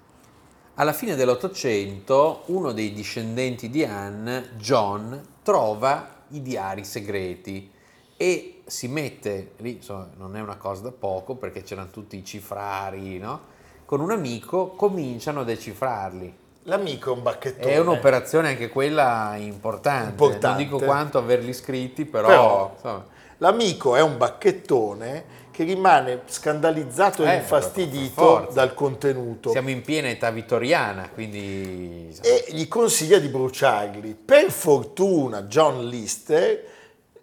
Alla 0.75 0.92
fine 0.92 1.14
dell'Ottocento, 1.14 2.42
uno 2.47 2.73
dei 2.73 2.92
discendenti 2.92 3.71
di 3.71 3.85
Anne, 3.85 4.50
John, 4.57 5.28
trova 5.45 6.25
i 6.30 6.42
diari 6.42 6.85
segreti 6.85 7.71
e 8.16 8.62
si 8.66 8.88
mette 8.88 9.52
lì, 9.59 9.76
insomma, 9.76 10.11
non 10.16 10.35
è 10.35 10.40
una 10.40 10.57
cosa 10.57 10.83
da 10.83 10.92
poco 10.92 11.37
perché 11.37 11.62
c'erano 11.62 11.90
tutti 11.90 12.16
i 12.16 12.25
cifrari, 12.25 13.19
no? 13.19 13.42
Con 13.85 14.00
un 14.00 14.11
amico 14.11 14.71
cominciano 14.71 15.40
a 15.40 15.45
decifrarli. 15.45 16.39
L'amico 16.64 17.11
è 17.11 17.14
un 17.14 17.23
bacchettone. 17.23 17.73
È 17.73 17.79
un'operazione 17.79 18.49
anche 18.49 18.69
quella 18.69 19.35
importante. 19.37 20.11
Importante. 20.11 20.47
Non 20.47 20.57
dico 20.57 20.79
quanto 20.79 21.19
averli 21.19 21.52
scritti, 21.52 22.05
però, 22.05 22.29
Però, 22.29 22.73
insomma, 22.75 23.05
L'amico 23.38 23.97
è 23.97 24.02
un 24.02 24.19
bacchettone 24.19 25.38
che 25.50 25.64
rimane 25.64 26.21
scandalizzato 26.26 27.25
Eh, 27.25 27.31
e 27.33 27.37
infastidito 27.37 28.49
dal 28.52 28.75
contenuto 28.75 29.50
siamo 29.50 29.71
in 29.71 29.81
piena 29.83 30.09
età 30.09 30.31
vittoriana, 30.31 31.09
quindi 31.09 32.14
e 32.23 32.45
gli 32.50 32.69
consiglia 32.69 33.19
di 33.19 33.29
bruciarli. 33.29 34.14
Per 34.14 34.50
fortuna 34.50 35.43
John 35.45 35.87
Lister 35.88 36.62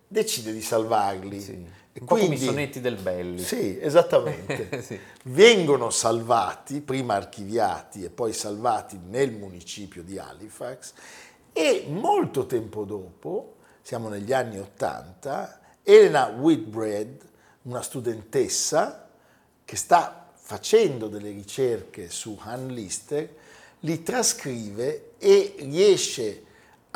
decide 0.08 0.52
di 0.52 0.62
salvarli. 0.62 1.40
sì. 1.40 1.76
Un 2.00 2.06
po' 2.06 2.14
come 2.16 2.24
i 2.24 2.28
quindi- 2.28 2.46
sonetti 2.46 2.80
del 2.82 2.96
Belli. 2.96 3.42
Sì, 3.44 3.80
esattamente. 3.80 4.82
Sì. 4.88 5.00
Vengono 5.24 5.90
salvati, 5.90 6.82
prima 6.82 7.16
archiviati 7.16 8.04
e 8.04 8.10
poi 8.10 8.34
salvati 8.34 9.00
nel 9.10 9.32
municipio 9.34 10.04
di 10.04 10.18
Halifax 10.18 10.94
e 11.52 11.86
molto 11.90 12.46
tempo 12.46 12.84
dopo, 12.86 13.56
siamo 13.82 14.10
negli 14.10 14.32
anni 14.32 14.60
Ottanta, 14.60 15.60
Elena 15.84 16.28
Whitbread, 16.28 17.26
una 17.64 17.82
studentessa 17.82 19.10
che 19.66 19.76
sta 19.76 20.30
facendo 20.36 21.08
delle 21.08 21.32
ricerche 21.32 22.10
su 22.10 22.38
Han 22.42 22.68
Lister, 22.68 23.30
li 23.82 24.04
trascrive 24.04 25.12
e 25.18 25.56
riesce 25.60 26.44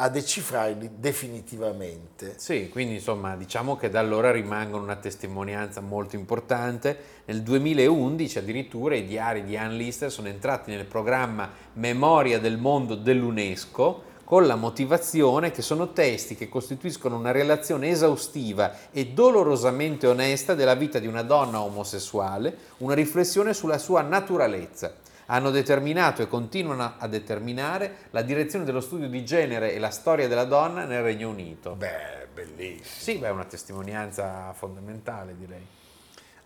a 0.02 0.10
decifrarli 0.10 0.94
definitivamente. 0.98 2.34
Sì, 2.38 2.70
quindi 2.70 2.96
insomma 2.96 3.36
diciamo 3.36 3.78
che 3.78 3.92
da 3.92 4.00
allora 4.00 4.32
rimangono 4.32 4.82
una 4.82 4.96
testimonianza 4.96 5.80
molto 5.80 6.16
importante. 6.16 7.20
Nel 7.26 7.44
2011 7.44 8.40
addirittura 8.40 8.96
i 8.96 9.06
diari 9.06 9.44
di 9.44 9.56
Ann 9.56 9.76
Lister 9.76 10.12
sono 10.12 10.28
entrati 10.28 10.72
nel 10.72 10.86
programma 10.86 11.52
Memoria 11.74 12.40
del 12.40 12.58
mondo 12.58 12.96
dell'UNESCO 12.96 14.10
con 14.24 14.48
la 14.48 14.56
motivazione 14.56 15.52
che 15.52 15.62
sono 15.62 15.92
testi 15.92 16.36
che 16.36 16.50
costituiscono 16.50 17.18
una 17.18 17.32
relazione 17.32 17.90
esaustiva 17.90 18.90
e 18.92 19.08
dolorosamente 19.10 20.08
onesta 20.08 20.56
della 20.56 20.74
vita 20.74 20.98
di 20.98 21.06
una 21.06 21.22
donna 21.22 21.62
omosessuale, 21.62 22.58
una 22.78 22.96
riflessione 22.96 23.54
sulla 23.54 23.78
sua 23.78 24.02
naturalezza 24.02 25.01
hanno 25.32 25.50
determinato 25.50 26.22
e 26.22 26.28
continuano 26.28 26.96
a 26.98 27.08
determinare 27.08 28.08
la 28.12 28.22
direzione 28.22 28.66
dello 28.66 28.82
studio 28.82 29.08
di 29.08 29.24
genere 29.24 29.74
e 29.74 29.80
la 29.80 29.90
storia 29.90 30.28
della 30.28 30.44
donna 30.44 30.84
nel 30.84 31.02
Regno 31.02 31.30
Unito. 31.30 31.74
Beh, 31.76 32.28
bellissimo. 32.34 32.84
Sì, 32.84 33.18
beh, 33.18 33.28
è 33.28 33.32
una 33.32 33.46
testimonianza 33.46 34.52
fondamentale, 34.52 35.36
direi. 35.38 35.66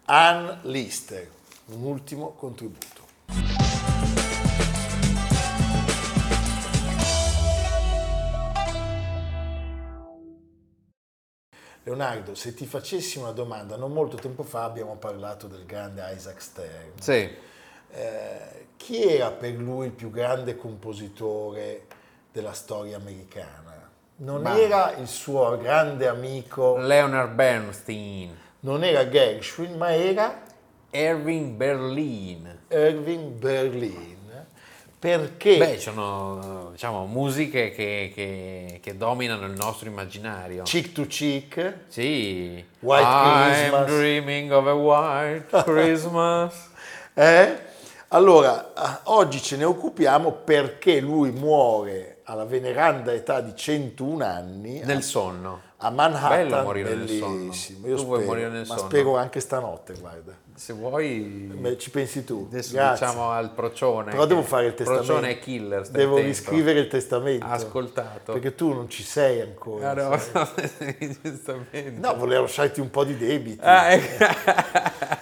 Ann 0.06 0.50
Lister, 0.64 1.28
un 1.66 1.82
ultimo 1.82 2.34
contributo. 2.34 3.04
Leonardo, 11.82 12.36
se 12.36 12.54
ti 12.54 12.68
facessi 12.68 13.18
una 13.18 13.32
domanda, 13.32 13.78
non 13.78 13.92
molto 13.92 14.18
tempo 14.18 14.44
fa 14.44 14.64
abbiamo 14.64 14.96
parlato 14.96 15.48
del 15.48 15.66
grande 15.66 16.04
Isaac 16.16 16.42
Stern. 16.42 16.92
Sì, 17.00 17.54
Eh, 17.98 18.66
chi 18.78 19.04
era 19.04 19.32
per 19.32 19.54
lui 19.54 19.86
il 19.88 19.92
più 19.94 20.12
grande 20.12 20.58
compositore 20.58 21.86
della 22.32 22.52
storia 22.54 22.98
americana? 22.98 23.90
Non 24.18 24.42
Ma- 24.42 24.60
era 24.60 24.96
il 24.98 25.08
suo 25.08 25.58
grande 25.58 26.08
amico, 26.08 26.76
Leonard 26.78 27.34
Bernstein, 27.34 28.36
non 28.62 28.84
era 28.84 29.08
Gershwin, 29.08 29.76
ma 29.78 29.94
era 29.96 30.42
Erwin 30.90 31.56
Berlin. 31.58 32.60
Irving 32.70 33.32
Berlin. 33.32 34.14
Perché 34.98 35.58
Beh, 35.58 35.78
sono 35.78 36.70
diciamo, 36.72 37.06
musiche 37.06 37.70
che, 37.72 38.12
che- 38.14 38.80
che 38.82 38.98
dominano 38.98 39.46
il 39.46 39.52
nostro 39.54 39.88
immaginario. 39.88 40.64
Cheek 40.64 40.94
to 40.94 41.06
Cheek, 41.06 41.74
Sì. 41.88 42.64
White 42.80 43.06
I'm 43.06 43.52
Christmas. 43.52 43.86
dreaming 43.86 44.52
of 44.52 44.66
a 44.68 44.74
white 44.74 45.46
Christmas. 45.64 46.70
eh? 47.14 47.65
Allora 48.16 48.72
ah, 48.74 49.02
oggi 49.06 49.42
ce 49.42 49.58
ne 49.58 49.66
occupiamo 49.66 50.32
perché 50.32 51.02
lui 51.02 51.32
muore 51.32 52.20
alla 52.24 52.46
veneranda 52.46 53.12
età 53.12 53.42
di 53.42 53.54
101 53.54 54.24
anni 54.24 54.82
Nel 54.86 55.04
sonno. 55.04 55.60
a 55.78 55.90
Manhattan. 55.90 56.48
Bello 56.48 56.64
morire 56.64 56.96
nel 56.96 57.10
sonno. 57.10 57.36
bellissimo. 57.36 57.88
Io 57.88 57.96
Tu 57.98 58.06
vuoi 58.06 58.18
spero, 58.22 58.32
morire 58.32 58.50
nel 58.50 58.66
ma 58.68 58.78
sonno? 58.78 58.90
spero 58.90 59.18
anche 59.18 59.40
stanotte, 59.42 59.94
guarda. 60.00 60.32
Se 60.56 60.72
vuoi... 60.72 61.52
Beh, 61.54 61.78
Ci 61.78 61.90
pensi 61.90 62.24
tu? 62.24 62.48
Adesso 62.50 62.72
Grazie. 62.74 63.06
diciamo 63.06 63.30
al 63.32 63.52
procione. 63.52 64.12
Però 64.12 64.26
devo 64.26 64.42
fare 64.44 64.68
il 64.68 64.74
testamento. 64.74 65.06
Procione 65.06 65.30
è 65.32 65.40
killer. 65.40 65.88
Devo 65.90 66.14
attento. 66.14 66.30
riscrivere 66.30 66.80
il 66.80 66.88
testamento. 66.88 67.46
Ascoltato. 67.46 68.32
Perché 68.32 68.56
tu 68.56 68.72
non 68.74 68.90
ci 68.90 69.04
sei 69.04 69.42
ancora. 69.42 69.90
Ah, 69.92 69.94
no. 69.94 70.18
No, 72.00 72.16
volevo 72.16 72.44
lasciarti 72.44 72.80
un 72.80 72.90
po' 72.90 73.04
di 73.04 73.18
debiti. 73.18 73.60
Ah, 73.62 73.92
ecco. 73.92 74.24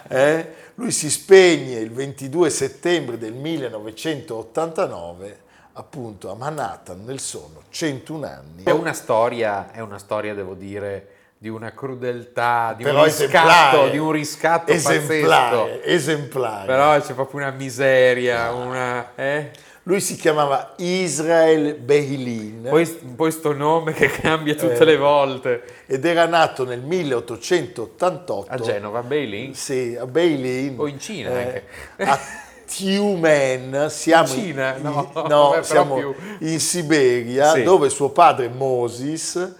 Eh? 0.09 0.47
Lui 0.75 0.91
si 0.91 1.11
spegne 1.11 1.79
il 1.79 1.91
22 1.91 2.49
settembre 2.49 3.19
del 3.19 3.33
1989, 3.33 5.39
appunto 5.73 6.31
a 6.31 6.35
Manhattan, 6.35 7.03
nel 7.05 7.19
sonno, 7.19 7.61
101 7.69 8.25
anni. 8.25 8.63
È 8.63 8.71
una 8.71 8.93
storia, 8.93 9.71
è 9.71 9.81
una 9.81 9.99
storia, 9.99 10.33
devo 10.33 10.55
dire, 10.55 11.09
di 11.37 11.49
una 11.49 11.73
crudeltà, 11.73 12.73
di 12.75 12.83
Però 12.83 12.99
un 12.99 13.05
riscatto, 13.05 13.89
di 13.89 13.97
un 13.97 14.11
riscatto 14.11 14.71
esemplare, 14.71 15.57
pazzesco. 15.57 15.83
esemplare. 15.83 16.65
Però 16.65 16.99
c'è 16.99 17.13
proprio 17.13 17.41
una 17.41 17.51
miseria, 17.51 18.51
una... 18.53 19.13
Eh? 19.13 19.51
Lui 19.85 19.99
si 19.99 20.15
chiamava 20.15 20.75
Israel 20.77 21.75
Behilin 21.75 22.67
Poi, 22.69 22.87
poi 22.87 23.31
sto 23.31 23.51
nome 23.51 23.91
che 23.91 24.07
cambia 24.07 24.55
tutte 24.55 24.77
Eh. 24.77 24.85
le 24.85 24.95
volte. 24.97 25.63
ed 25.87 26.05
era 26.05 26.25
nato 26.25 26.63
nel 26.63 26.79
1888 26.81 28.49
A 28.51 28.57
Genova, 28.59 29.03
Beilin. 29.03 29.53
Sì, 29.53 29.97
a 29.99 30.05
Beilin. 30.07 30.79
O 30.79 30.87
in 30.87 30.99
Cina 30.99 31.29
anche. 31.31 31.63
A 31.97 32.17
Tiumen, 32.65 33.87
siamo 33.89 34.33
In 34.33 34.39
Cina? 34.39 34.75
in- 34.77 34.83
No, 34.83 35.11
no, 35.13 35.49
vabbè, 35.51 35.63
siamo 35.63 36.15
in 36.39 36.59
Siberia, 36.61 37.51
Sì. 37.51 37.63
dove 37.63 37.89
suo 37.89 38.09
padre 38.09 38.47
Moses 38.47 39.55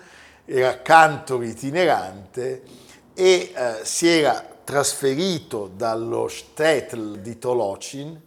era 0.45 0.81
cantor 0.81 1.43
itinerante 1.43 2.61
e 3.13 3.51
eh, 3.53 3.73
si 3.83 4.07
era 4.07 4.43
trasferito 4.63 5.69
dallo 5.75 6.27
shtetl 6.29 7.17
di 7.19 7.37
Tolocin, 7.37 8.19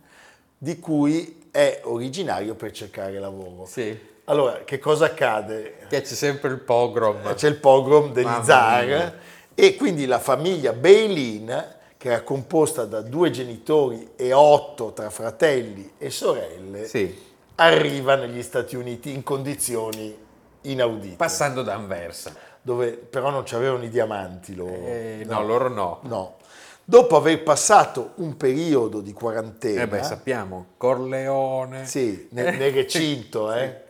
di 0.58 0.78
cui 0.78 1.35
è 1.56 1.80
originario 1.84 2.54
per 2.54 2.70
cercare 2.72 3.18
lavoro. 3.18 3.64
Sì. 3.66 3.98
Allora, 4.24 4.64
che 4.64 4.78
cosa 4.78 5.06
accade? 5.06 5.76
Che 5.88 6.02
c'è 6.02 6.14
sempre 6.14 6.50
il 6.50 6.58
pogrom. 6.58 7.34
c'è 7.34 7.48
il 7.48 7.56
pogrom 7.56 8.12
degli 8.12 8.24
Mamma 8.24 8.44
zar 8.44 8.84
mia. 8.84 9.14
e 9.54 9.74
quindi 9.76 10.04
la 10.04 10.18
famiglia 10.18 10.72
Beilin, 10.74 11.74
che 11.96 12.08
era 12.08 12.20
composta 12.22 12.84
da 12.84 13.00
due 13.00 13.30
genitori 13.30 14.10
e 14.16 14.32
otto 14.34 14.92
tra 14.92 15.08
fratelli 15.08 15.92
e 15.96 16.10
sorelle, 16.10 16.84
Sì. 16.86 17.16
arriva 17.54 18.16
negli 18.16 18.42
Stati 18.42 18.76
Uniti 18.76 19.12
in 19.14 19.22
condizioni 19.22 20.14
inaudite, 20.62 21.16
Passando 21.16 21.62
da 21.62 21.74
Anversa. 21.74 22.34
dove 22.60 22.90
però 22.92 23.30
non 23.30 23.44
c'avevano 23.46 23.84
i 23.84 23.88
diamanti 23.88 24.54
loro. 24.54 24.74
Eh, 24.74 25.22
no, 25.24 25.42
loro 25.46 25.68
no. 25.68 26.00
No. 26.02 26.34
Dopo 26.88 27.16
aver 27.16 27.42
passato 27.42 28.12
un 28.16 28.36
periodo 28.36 29.00
di 29.00 29.12
quarantena, 29.12 29.82
Eh 29.82 29.88
beh, 29.88 30.04
sappiamo, 30.04 30.66
Corleone. 30.76 31.84
sì, 31.84 32.28
nel, 32.30 32.54
nel 32.58 32.72
recinto, 32.72 33.52
eh, 33.52 33.82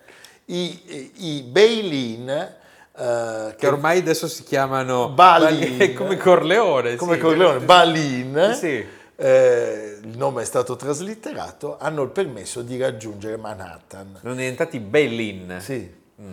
i, 0.46 0.80
i, 0.86 1.12
i 1.36 1.42
Beilin, 1.42 2.26
eh, 2.30 3.54
Che 3.58 3.66
ormai 3.66 3.98
adesso 3.98 4.26
si 4.28 4.44
chiamano 4.44 5.10
Balin. 5.10 5.76
Bali- 5.76 5.92
come 5.92 6.16
Corleone. 6.16 6.96
come 6.96 7.16
sì. 7.16 7.20
Corleone, 7.20 7.58
Balin, 7.60 8.52
Sì. 8.58 8.82
eh, 9.16 9.98
il 10.02 10.16
nome 10.16 10.40
è 10.40 10.44
stato 10.46 10.74
traslitterato, 10.76 11.76
hanno 11.78 12.02
il 12.02 12.08
permesso 12.08 12.62
di 12.62 12.78
raggiungere 12.78 13.36
Manhattan. 13.36 14.20
Sono 14.22 14.34
diventati 14.34 14.78
Bellin. 14.80 15.58
Sì. 15.60 15.92
Mm. 16.22 16.32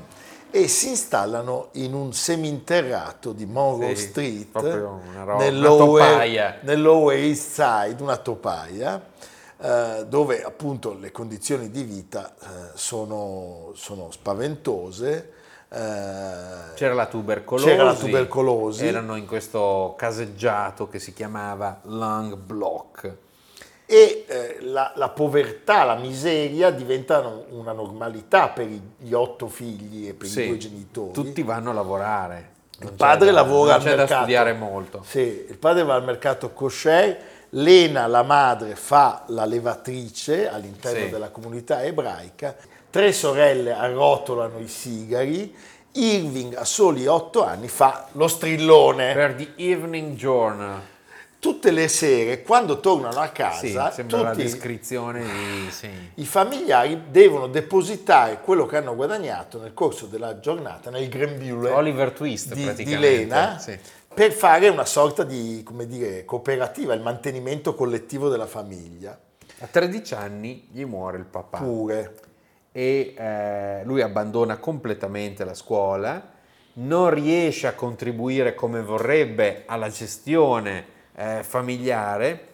E 0.56 0.68
si 0.68 0.90
installano 0.90 1.70
in 1.74 1.96
un 1.96 2.14
seminterrato 2.14 3.32
di 3.32 3.48
Monroe 3.48 3.96
Sì, 3.96 4.08
Street, 4.10 4.52
una 5.16 5.26
topaia. 6.12 6.60
nell'Lower 6.62 7.18
East 7.18 7.50
Side, 7.54 8.04
una 8.04 8.18
topaia, 8.18 9.02
eh, 9.60 10.06
dove 10.08 10.44
appunto 10.44 10.94
le 10.94 11.12
condizioni 11.12 11.72
di 11.72 11.82
vita 11.82 12.36
eh, 12.40 12.46
sono, 12.76 13.72
sono 13.74 14.12
spaventose. 14.12 15.32
eh, 15.70 16.74
C'era 16.76 16.94
la. 17.08 17.66
C'era 17.72 17.84
la 17.86 17.96
tubercolosi. 17.96 18.86
Erano 18.86 19.16
in 19.16 19.26
questo 19.26 19.96
caseggiato 19.98 20.88
che 20.88 21.00
si 21.00 21.14
chiamava 21.14 21.80
Lung 21.86 22.36
Block. 22.36 23.16
E 23.94 24.26
eh, 24.28 24.58
la, 24.62 24.92
la 24.96 25.10
povertà, 25.10 25.84
la 25.84 25.96
miseria 25.96 26.72
diventano 26.72 27.46
una 27.50 27.74
normalità 27.74 28.50
per 28.50 28.68
gli 28.98 29.14
otto 29.14 29.48
figli 29.48 30.08
e 30.08 30.14
per 30.16 30.28
Sì, 30.28 30.42
i 30.42 30.48
due 30.48 30.58
genitori. 30.58 31.12
Tutti 31.12 31.44
vanno 31.44 31.70
a 31.70 31.74
lavorare. 31.74 32.50
il 32.80 32.86
Non 32.86 32.96
padre 32.96 33.28
c'è 33.28 33.34
da- 33.34 33.42
lavora 33.42 33.74
al 33.76 33.82
c'è 33.82 33.90
da 33.92 33.96
mercato. 33.98 34.20
studiare 34.22 34.54
molto. 34.54 35.04
Sì, 35.06 35.46
il 35.48 35.58
padre 35.60 35.84
va 35.84 35.94
al 35.94 36.04
mercato 36.04 36.50
kosher, 36.52 37.18
Lena, 37.56 38.08
la 38.08 38.24
madre, 38.24 38.76
fa 38.76 39.26
la 39.28 39.46
levatrice 39.46 40.50
all'interno 40.50 41.04
Sì. 41.06 41.10
della 41.12 41.30
comunità 41.30 41.84
ebraica, 41.84 42.56
tre 42.90 43.12
sorelle 43.14 43.74
arrotolano 43.74 44.58
i 44.58 44.68
sigari, 44.68 45.56
Irving 45.96 46.56
a 46.56 46.66
soli 46.66 47.06
otto 47.06 47.44
anni 47.46 47.68
fa 47.68 48.08
lo 48.14 48.28
strillone. 48.28 49.14
Per 49.14 49.36
The 49.36 49.52
Evening 49.58 50.16
Journal. 50.16 50.82
Tutte 51.44 51.72
le 51.72 51.90
sere, 51.90 52.42
quando 52.42 52.80
tornano 52.80 53.20
a 53.20 53.26
Sì, 53.26 53.34
casa, 53.34 53.92
sembra 53.92 54.22
la 54.22 54.30
tutti 54.32 54.44
descrizione 54.44 55.24
di... 55.24 55.70
Sì. 55.76 55.90
i 56.14 56.26
familiari 56.26 57.04
devono 57.12 57.48
depositare 57.48 58.40
quello 58.40 58.66
che 58.66 58.78
hanno 58.78 58.96
guadagnato 58.96 59.60
nel 59.60 59.74
corso 59.74 60.06
della 60.06 60.40
giornata 60.40 60.90
nel 60.90 61.10
grembiule 61.10 61.70
Oliver 61.72 62.12
Twist 62.12 62.54
di, 62.54 62.74
di. 62.86 62.98
Lena 62.98 63.60
Sì. 63.60 63.78
per 64.14 64.32
fare 64.32 64.70
una 64.70 64.86
sorta 64.86 65.24
di 65.26 65.64
come 65.66 65.86
dire, 65.86 66.24
cooperativa, 66.24 66.94
il 66.94 67.02
mantenimento 67.02 67.76
collettivo 67.76 68.30
della 68.30 68.48
famiglia. 68.48 69.20
A 69.60 69.68
13 69.68 70.14
anni 70.14 70.70
gli 70.72 70.86
muore 70.86 71.18
il 71.18 71.26
papà 71.26 71.58
Pure. 71.58 72.14
e 72.72 73.14
eh, 73.18 73.82
lui 73.84 74.02
abbandona 74.02 74.56
completamente 74.60 75.44
la 75.44 75.54
scuola, 75.54 76.26
non 76.76 77.10
riesce 77.10 77.68
a 77.68 77.74
contribuire 77.74 78.56
come 78.56 78.82
vorrebbe 78.82 79.64
alla 79.66 79.90
gestione 79.90 80.92
eh, 81.16 81.44
familiare 81.44 82.48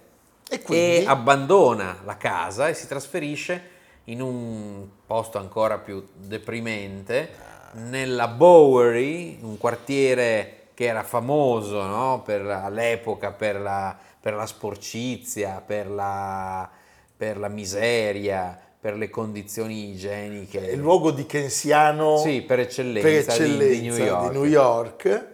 E 0.50 0.62
quindi 0.62 1.04
e 1.04 1.08
abbandona 1.08 2.00
la 2.06 2.17
casa 2.17 2.67
e 2.67 2.74
si 2.74 2.88
trasferisce 2.88 3.78
in 4.06 4.22
un 4.22 4.88
posto 5.06 5.38
ancora 5.38 5.78
più 5.78 6.06
deprimente, 6.15 7.30
nella 7.74 8.28
Bowery, 8.28 9.38
un 9.41 9.58
quartiere 9.58 10.56
che 10.74 10.86
era 10.86 11.04
famoso 11.04 11.84
no? 11.84 12.22
per, 12.26 12.41
all'epoca 12.45 13.32
per 13.32 13.60
la, 13.60 13.95
per 14.19 14.34
la 14.34 14.48
sporcizia, 14.48 15.62
per 15.63 15.88
la, 15.89 16.67
per 17.15 17.38
la 17.38 17.50
miseria, 17.50 18.58
per 18.80 18.95
le 18.95 19.10
condizioni 19.10 19.91
igieniche. 19.91 20.60
il 20.60 20.80
luogo 20.80 21.12
di 21.12 21.26
Kensiano 21.26 22.17
Sì, 22.17 22.41
per 22.41 22.60
eccellenza, 22.62 23.02
per 23.08 23.12
di- 23.12 23.17
eccellenza 23.19 23.82
di, 23.82 23.88
New 23.89 23.98
York. 23.98 24.32
di 24.32 24.38
New 24.38 24.45
York. 24.45 25.28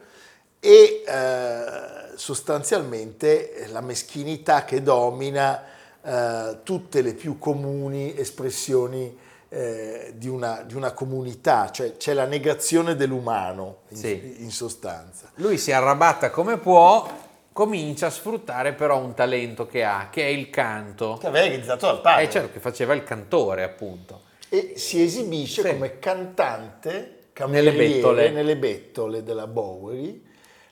e 0.60 1.04
eh, 1.08 1.95
sostanzialmente 2.16 3.54
eh, 3.54 3.68
la 3.68 3.82
meschinità 3.82 4.64
che 4.66 4.82
domina 4.82 5.64
eh, 6.04 6.58
tutte 6.64 7.02
le 7.02 7.14
più 7.14 7.38
comuni 7.38 8.18
espressioni 8.18 9.18
eh, 9.50 10.14
di, 10.16 10.28
una, 10.28 10.64
di 10.66 10.76
una 10.76 10.92
comunità, 10.92 11.72
cioè 11.72 11.98
c'è 11.98 12.14
la 12.14 12.26
negazione 12.26 12.96
dell'umano 12.96 13.80
in, 13.90 13.98
Sì. 13.98 14.36
in 14.40 14.52
sostanza. 14.52 15.32
Lui 15.36 15.58
si 15.58 15.72
arrabatta 15.72 16.30
come 16.30 16.58
può, 16.58 17.08
comincia 17.54 18.08
a 18.08 18.10
sfruttare 18.10 18.74
però 18.74 18.98
un 19.00 19.14
talento 19.14 19.66
che 19.66 19.84
ha, 19.84 20.10
che 20.12 20.24
è 20.24 20.30
il 20.30 20.50
canto. 20.50 21.18
Che 21.20 21.28
aveva 21.28 21.48
realizzato 21.48 21.86
dal 21.86 22.02
padre. 22.02 22.24
Eh 22.24 22.30
certo 22.30 22.52
che 22.52 22.60
faceva 22.60 22.94
il 22.94 23.04
cantore 23.04 23.64
appunto. 23.64 24.22
E 24.50 24.74
si 24.76 25.02
esibisce 25.02 25.62
Sì. 25.62 25.70
come 25.70 26.00
cantante 26.00 27.12
Nelle 27.48 27.72
bettole. 27.74 28.30
nelle 28.30 28.56
bettole 28.58 29.24
della 29.24 29.48
Bowery. 29.48 30.24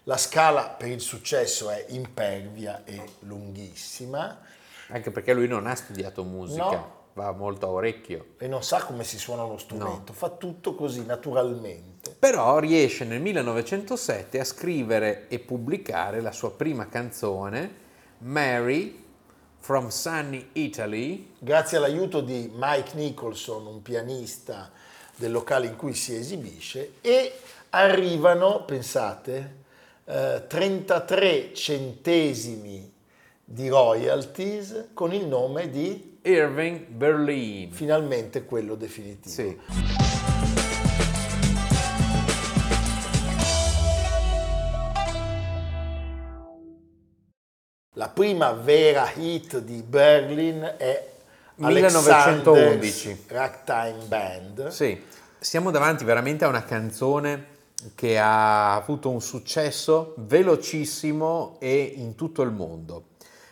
La 0.03 0.17
scala 0.17 0.63
per 0.67 0.89
il 0.89 0.99
successo 1.01 1.69
è 1.69 1.85
impervia 1.89 2.83
e 2.83 3.01
lunghissima 3.19 4.39
Anche 4.89 5.11
perché 5.11 5.33
lui 5.33 5.47
non 5.47 5.65
ha 5.65 5.75
studiato 5.75 6.23
musica, 6.25 6.63
No. 6.71 6.93
va 7.13 7.31
molto 7.31 7.67
a 7.67 7.69
orecchio. 7.69 8.33
e 8.37 8.47
non 8.47 8.63
sa 8.63 8.83
come 8.83 9.05
si 9.05 9.17
suona 9.17 9.43
lo 9.45 9.57
strumento, 9.57 10.11
fa 10.11 10.29
tutto 10.29 10.75
così 10.75 11.05
naturalmente. 11.05 12.13
Però 12.19 12.59
riesce 12.59 13.05
nel 13.05 13.21
1907 13.21 14.39
a 14.39 14.43
scrivere 14.43 15.27
e 15.29 15.39
pubblicare 15.39 16.19
la 16.21 16.31
sua 16.33 16.51
prima 16.51 16.89
canzone, 16.89 17.81
Mary 18.19 19.03
from 19.59 19.87
Sunny 19.87 20.49
Italy. 20.53 21.33
Grazie 21.39 21.77
all'aiuto 21.77 22.19
di 22.19 22.51
Mike 22.53 22.95
Nicholson, 22.95 23.65
un 23.65 23.81
pianista 23.81 24.69
del 25.15 25.31
locale 25.31 25.67
in 25.67 25.77
cui 25.77 25.93
si 25.93 26.13
esibisce, 26.13 26.95
e 26.99 27.39
arrivano, 27.69 28.65
pensate, 28.65 29.61
eh, 30.05 30.43
33 30.47 31.53
centesimi 31.53 32.91
di 33.45 33.69
royalties 33.69 34.89
con 34.93 35.13
il 35.13 35.25
nome 35.25 35.69
di 35.69 36.17
Irving 36.23 36.87
Berlin. 36.87 37.71
finalmente 37.71 38.45
quello 38.45 38.75
definitivo. 38.75 39.29
Sì. 39.29 39.59
La 47.95 48.09
prima 48.09 48.51
vera 48.53 49.09
hit 49.13 49.59
di 49.59 49.83
Berlin 49.83 50.75
è 50.77 51.11
1911. 51.55 53.07
Alexander's 53.07 53.27
Ragtime 53.27 54.05
Band. 54.07 54.67
Sì, 54.67 55.01
siamo 55.39 55.71
davanti 55.71 56.03
veramente 56.03 56.43
a 56.43 56.47
una 56.47 56.63
canzone 56.63 57.51
che 57.95 58.19
ha 58.19 58.75
avuto 58.75 59.09
un 59.09 59.21
successo 59.21 60.13
velocissimo 60.17 61.57
e 61.59 61.93
in 61.95 62.15
tutto 62.15 62.41
il 62.41 62.51
mondo. 62.51 63.05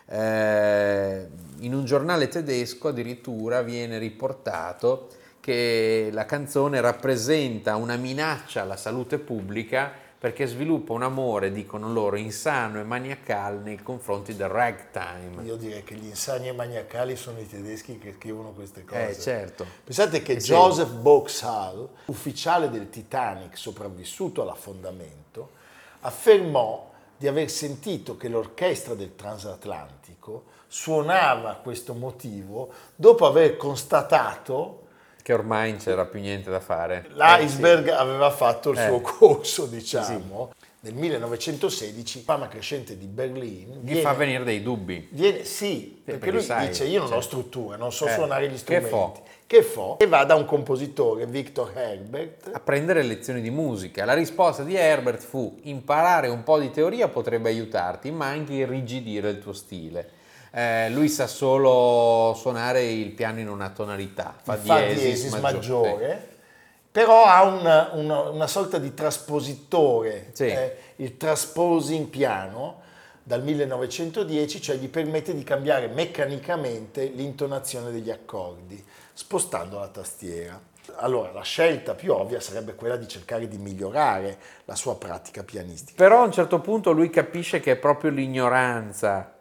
Eh, 0.08 1.28
in 1.60 1.74
un 1.74 1.86
giornale 1.86 2.28
tedesco 2.28 2.90
addirittura 2.90 3.62
viene 3.62 3.98
riportato 3.98 5.08
che 5.40 6.10
la 6.12 6.26
canzone 6.26 6.82
rappresenta 6.82 7.76
una 7.76 7.96
minaccia 7.96 8.62
alla 8.62 8.78
salute 8.78 9.20
pubblica 9.20 9.92
perché 10.22 10.46
sviluppa 10.46 10.94
un 10.94 11.02
amore, 11.02 11.52
dicono 11.52 11.92
loro, 11.92 12.16
insano 12.16 12.80
e 12.80 12.84
maniacale 12.84 13.58
nei 13.58 13.78
confronti 13.82 14.36
del 14.36 14.50
ragtime. 14.50 15.42
Io 15.44 15.56
direi 15.56 15.84
che 15.84 15.96
gli 15.96 16.06
insani 16.06 16.48
e 16.48 16.52
maniacali 16.52 17.16
sono 17.16 17.40
i 17.40 17.48
tedeschi 17.48 17.98
che 17.98 18.14
scrivono 18.20 18.52
queste 18.52 18.86
cose. 18.86 19.10
Eh, 19.10 19.20
certo. 19.20 19.66
Pensate 19.84 20.22
che 20.22 20.34
Eh, 20.34 20.40
sì. 20.40 20.52
Joseph 20.52 20.92
Boxhall, 20.92 21.90
ufficiale 22.06 22.70
del 22.70 22.92
Titanic 22.92 23.58
sopravvissuto 23.58 24.44
all'affondamento, 24.44 25.54
affermò 26.02 26.92
di 27.18 27.28
aver 27.28 27.50
sentito 27.50 28.16
che 28.16 28.28
l'orchestra 28.28 28.94
del 28.94 29.16
transatlantico 29.16 30.44
suonava 30.68 31.56
questo 31.64 31.96
motivo 31.96 32.72
dopo 32.96 33.26
aver 33.26 33.58
constatato 33.58 34.81
Che 35.22 35.34
ormai 35.34 35.72
non 35.72 35.80
c'era 35.80 36.06
più 36.06 36.20
niente 36.20 36.50
da 36.50 36.60
fare. 36.60 37.08
l'iceberg 37.14 37.90
aveva 37.90 38.30
fatto 38.32 38.72
il 38.72 38.80
Eh. 38.80 38.88
suo 38.88 39.02
corso, 39.02 39.66
diciamo. 39.66 40.52
Nel 40.84 40.96
1916, 40.96 42.18
la 42.18 42.24
fama 42.24 42.48
crescente 42.48 42.98
di 42.98 43.06
Berlino 43.06 43.76
Gli 43.84 43.98
fa 44.00 44.14
venire 44.14 44.44
dei 44.44 44.64
dubbi. 44.64 45.10
Viene, 45.12 45.44
sì, 45.46 46.02
perché 46.04 46.20
perché 46.20 46.32
lui 46.36 46.42
sai, 46.44 46.70
dice 46.70 46.86
io 46.86 47.02
non 47.02 47.10
ho 47.10 47.14
cioè, 47.14 47.22
struttura, 47.22 47.76
non 47.78 47.92
so 47.92 48.08
eh, 48.08 48.14
suonare 48.14 48.48
gli 48.48 48.54
che 48.54 48.58
strumenti. 48.58 48.90
fo? 48.90 49.24
Che 49.46 49.62
fo? 49.62 50.00
E 50.00 50.08
va 50.08 50.24
da 50.24 50.34
un 50.34 50.46
compositore, 50.46 51.28
Victor 51.28 51.72
Herbert, 51.76 52.50
a 52.52 52.60
prendere 52.62 53.04
lezioni 53.04 53.42
di 53.42 53.52
musica. 53.52 54.06
La 54.06 54.14
risposta 54.16 54.64
di 54.64 54.74
Herbert 54.76 55.22
fu 55.22 55.56
imparare 55.64 56.30
un 56.30 56.42
po' 56.44 56.58
di 56.58 56.72
teoria 56.72 57.08
potrebbe 57.10 57.50
aiutarti, 57.50 58.10
ma 58.10 58.26
anche 58.28 58.54
irrigidire 58.54 59.30
il 59.30 59.38
tuo 59.40 59.54
stile. 59.54 60.10
Eh, 60.54 60.90
lui 60.90 61.08
sa 61.08 61.28
solo 61.28 62.34
suonare 62.36 62.84
il 62.84 63.12
piano 63.12 63.40
in 63.40 63.48
una 63.48 63.70
tonalità, 63.70 64.36
fa, 64.42 64.58
fa 64.58 64.82
diesis, 64.84 65.32
maggiore. 65.36 65.40
maggiore, 65.54 66.28
però 66.92 67.24
ha 67.24 67.44
una, 67.44 67.92
una- 67.94 68.30
una 68.30 68.48
sorta 68.48 68.78
di 68.78 68.94
traspositore, 68.94 70.32
Sì. 70.34 70.48
eh, 70.48 70.76
il 70.98 71.16
transposing 71.16 72.08
piano 72.08 72.82
dal 73.24 73.42
1910, 73.44 74.62
cioè 74.62 74.76
gli 74.76 74.90
permette 74.90 75.34
di 75.34 75.44
cambiare 75.44 75.88
meccanicamente 75.88 77.06
l'intonazione 77.06 77.90
degli 77.92 78.12
accordi, 78.12 78.84
spostando 79.14 79.80
la 79.80 79.88
tastiera. 79.88 80.60
Allora, 80.96 81.32
la 81.32 81.44
scelta 81.44 81.94
più 81.94 82.12
ovvia 82.12 82.42
sarebbe 82.42 82.76
quella 82.76 82.98
di 82.98 83.08
cercare 83.08 83.48
di 83.48 83.58
migliorare 83.58 84.38
la 84.66 84.76
sua 84.76 84.98
pratica 84.98 85.44
pianistica. 85.44 85.94
Però 85.96 86.22
a 86.22 86.26
un 86.26 86.32
certo 86.34 86.60
punto 86.60 86.92
lui 86.92 87.10
capisce 87.10 87.62
che 87.62 87.72
è 87.72 87.76
proprio 87.78 88.12
l'ignoranza 88.12 89.32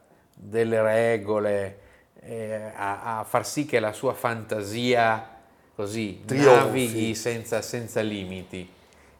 delle 0.43 0.83
regole 0.83 1.79
eh, 2.21 2.73
a, 2.75 3.19
a 3.19 3.25
far 3.25 3.47
sì 3.47 3.67
che 3.67 3.79
la 3.79 3.93
sua 3.93 4.15
fantasia 4.15 5.39
così 5.75 6.23
Trionfi. 6.25 6.65
navighi 6.65 7.15
senza, 7.15 7.63
senza 7.63 8.01
limiti. 8.01 8.69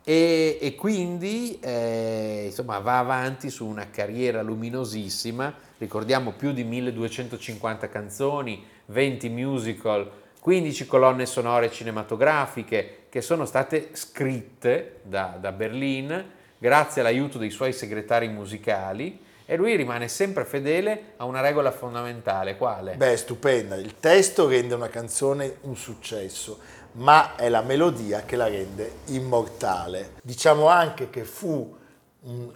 E, 0.03 0.59
e 0.61 0.75
quindi 0.75 1.59
eh, 1.61 2.45
insomma, 2.47 2.79
va 2.79 2.99
avanti 2.99 3.51
su 3.51 3.67
una 3.67 3.89
carriera 3.91 4.43
luminosissima, 4.43 5.55
ricordiamo 5.79 6.33
più 6.33 6.53
di 6.53 6.65
1250 6.65 7.89
canzoni, 7.89 8.65
20 8.87 9.29
musical, 9.29 10.11
15 10.41 10.87
colonne 10.87 11.27
sonore 11.27 11.71
cinematografiche 11.71 13.07
che 13.11 13.21
sono 13.21 13.45
state 13.45 13.91
scritte 13.93 15.01
da, 15.03 15.37
da 15.39 15.53
Berlin 15.53 16.25
grazie 16.59 17.03
all'aiuto 17.03 17.37
dei 17.37 17.51
suoi 17.51 17.73
segretari 17.73 18.29
musicali 18.29 19.29
e 19.51 19.57
lui 19.57 19.75
rimane 19.75 20.07
sempre 20.07 20.45
fedele 20.45 21.15
a 21.17 21.25
una 21.25 21.41
regola 21.41 21.73
fondamentale, 21.73 22.57
quale? 22.57 22.95
Beh, 22.95 23.17
stupenda. 23.17 23.75
Il 23.75 23.99
testo 23.99 24.47
rende 24.47 24.75
una 24.75 24.89
canzone 24.89 25.57
un 25.63 25.75
successo, 25.75 26.61
ma 26.93 27.35
è 27.35 27.49
la 27.49 27.61
melodia 27.61 28.23
che 28.23 28.37
la 28.37 28.47
rende 28.47 28.99
immortale. 29.07 30.13
Diciamo 30.23 30.69
anche 30.69 31.11
che 31.11 31.25
fu 31.25 31.77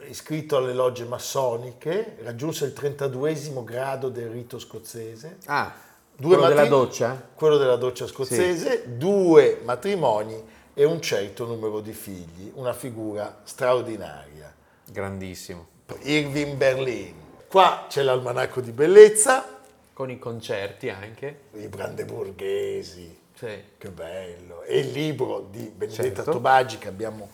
iscritto 0.09 0.57
alle 0.59 0.73
logge 0.73 1.05
massoniche, 1.05 2.19
raggiunse 2.23 2.67
il 2.67 2.73
32 2.73 3.65
grado 3.65 4.09
del 4.09 4.29
rito 4.29 4.61
scozzese. 4.61 5.39
ah, 5.47 5.73
Due 6.17 6.29
quello 6.29 6.43
della 6.47 6.61
matri- 6.61 6.69
doccia? 6.71 7.29
Quello 7.35 7.57
della 7.57 7.75
doccia 7.75 8.07
scozzese, 8.07 8.97
due 8.97 9.63
matrimoni 9.65 10.41
e 10.73 10.85
un 10.85 11.01
certo 11.01 11.45
numero 11.45 11.81
di 11.81 11.93
figli, 11.93 12.53
una 12.55 12.73
figura 12.73 13.41
straordinaria. 13.43 14.55
Grandissimo. 14.89 15.73
Irving 16.03 16.55
Berlin. 16.57 17.15
Qua 17.49 17.87
c'è 17.89 18.03
l'almanacco 18.03 18.61
di 18.61 18.73
bellezza, 18.73 19.61
Con 19.93 20.11
i 20.11 20.19
concerti 20.19 20.89
anche. 20.89 21.43
i 21.53 21.69
brandeburghesi, 21.69 23.17
Sì. 23.35 23.63
che 23.79 23.89
bello, 23.91 24.63
e 24.63 24.79
il 24.81 24.91
libro 24.91 25.47
di 25.51 25.71
Benedetta 25.75 26.17
Certo. 26.17 26.31
Tobagi 26.33 26.79
che 26.79 26.89
abbiamo 26.89 27.31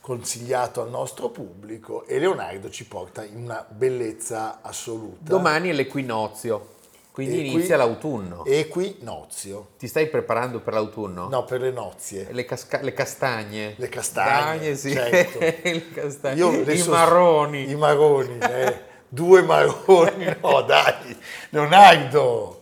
consigliato 0.00 0.80
al 0.82 0.90
nostro 0.90 1.30
pubblico 1.30 2.04
e 2.04 2.18
Leonardo 2.18 2.70
ci 2.70 2.86
porta 2.86 3.24
in 3.24 3.36
una 3.36 3.64
bellezza 3.68 4.60
assoluta. 4.62 5.30
Domani 5.30 5.70
è 5.70 5.72
l'equinozio, 5.72 6.74
quindi 7.14 7.34
E 7.34 7.38
qui- 7.42 7.52
inizia 7.52 7.76
l'autunno. 7.76 8.44
Equinozio. 8.44 9.68
Ti 9.78 9.86
stai 9.86 10.08
preparando 10.08 10.58
per 10.58 10.72
l'autunno? 10.74 11.28
No, 11.28 11.44
per 11.44 11.60
le 11.60 11.70
nozie. 11.70 12.26
Le, 12.32 12.44
casca- 12.44 12.80
le 12.82 12.92
castagne. 12.92 13.74
Le 13.76 13.88
castagne, 13.88 14.74
sì. 14.74 14.90
certo. 14.90 15.38
le 15.62 15.90
castagne. 15.92 16.36
Io 16.36 16.50
I 16.52 16.60
adesso- 16.62 16.90
marroni. 16.90 17.70
I 17.70 17.76
marroni, 17.76 18.38
eh. 18.40 18.92
Due 19.08 19.42
maroni, 19.42 20.24
no 20.42 20.62
dai, 20.66 21.16
Leonardo. 21.50 22.58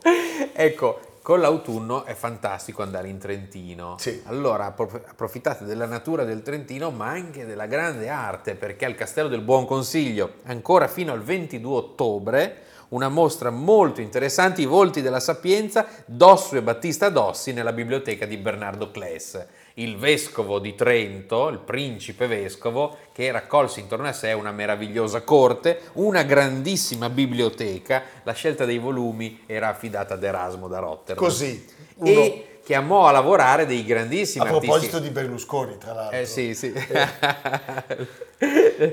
Ecco, 0.53 1.01
con 1.23 1.41
l'autunno 1.41 2.05
è 2.05 2.13
fantastico 2.13 2.83
andare 2.83 3.09
in 3.09 3.17
Trentino. 3.17 3.97
Sì. 3.99 4.21
Allora 4.27 4.67
appro- 4.67 5.03
approfittate 5.07 5.65
della 5.65 5.87
natura 5.87 6.25
del 6.25 6.43
Trentino, 6.43 6.91
ma 6.91 7.07
anche 7.09 7.47
della 7.47 7.65
grande 7.65 8.11
arte, 8.11 8.55
perché 8.55 8.85
al 8.85 8.95
Castello 8.95 9.29
del 9.29 9.41
Buon 9.41 9.65
Consiglio, 9.65 10.35
ancora 10.45 10.89
fino 10.89 11.13
al 11.13 11.23
22 11.23 11.75
ottobre, 11.75 12.57
una 12.93 13.09
mostra 13.09 13.51
molto 13.51 14.01
interessante, 14.01 14.63
I 14.63 14.67
volti 14.67 15.03
della 15.03 15.21
sapienza, 15.21 15.87
Dosso 16.05 16.57
e 16.57 16.63
Battista 16.63 17.09
Dossi 17.09 17.53
nella 17.53 17.73
biblioteca 17.73 18.27
di 18.27 18.37
Bernardo 18.37 18.91
Claes, 18.91 19.47
il 19.75 19.97
vescovo 19.97 20.59
di 20.59 20.75
Trento, 20.75 21.49
il 21.49 21.59
principe 21.59 22.27
vescovo, 22.27 22.97
che 23.13 23.31
raccolse 23.31 23.81
intorno 23.81 24.07
a 24.09 24.13
sé 24.13 24.33
una 24.33 24.53
meravigliosa 24.53 25.23
corte, 25.23 25.81
una 25.95 26.23
grandissima 26.23 27.09
biblioteca, 27.09 28.03
la 28.23 28.33
scelta 28.33 28.65
dei 28.65 28.79
volumi 28.79 29.43
era 29.47 29.69
affidata 29.69 30.15
ad 30.15 30.23
Erasmo 30.23 30.69
da 30.69 30.79
Rotterdam. 30.79 31.25
Così, 31.25 31.65
uno- 31.97 32.11
E 32.11 32.47
chiamò 32.65 33.07
a 33.07 33.11
lavorare 33.11 33.67
dei 33.67 33.85
grandissimi 33.85 34.45
A 34.45 34.49
proposito 34.49 34.97
artisti. 34.97 35.01
di 35.01 35.11
Berlusconi, 35.11 35.79
tra 35.79 35.93
l'altro. 35.93 36.19
Eh 36.19 36.27
sì, 36.27 36.55
sì. 36.55 36.73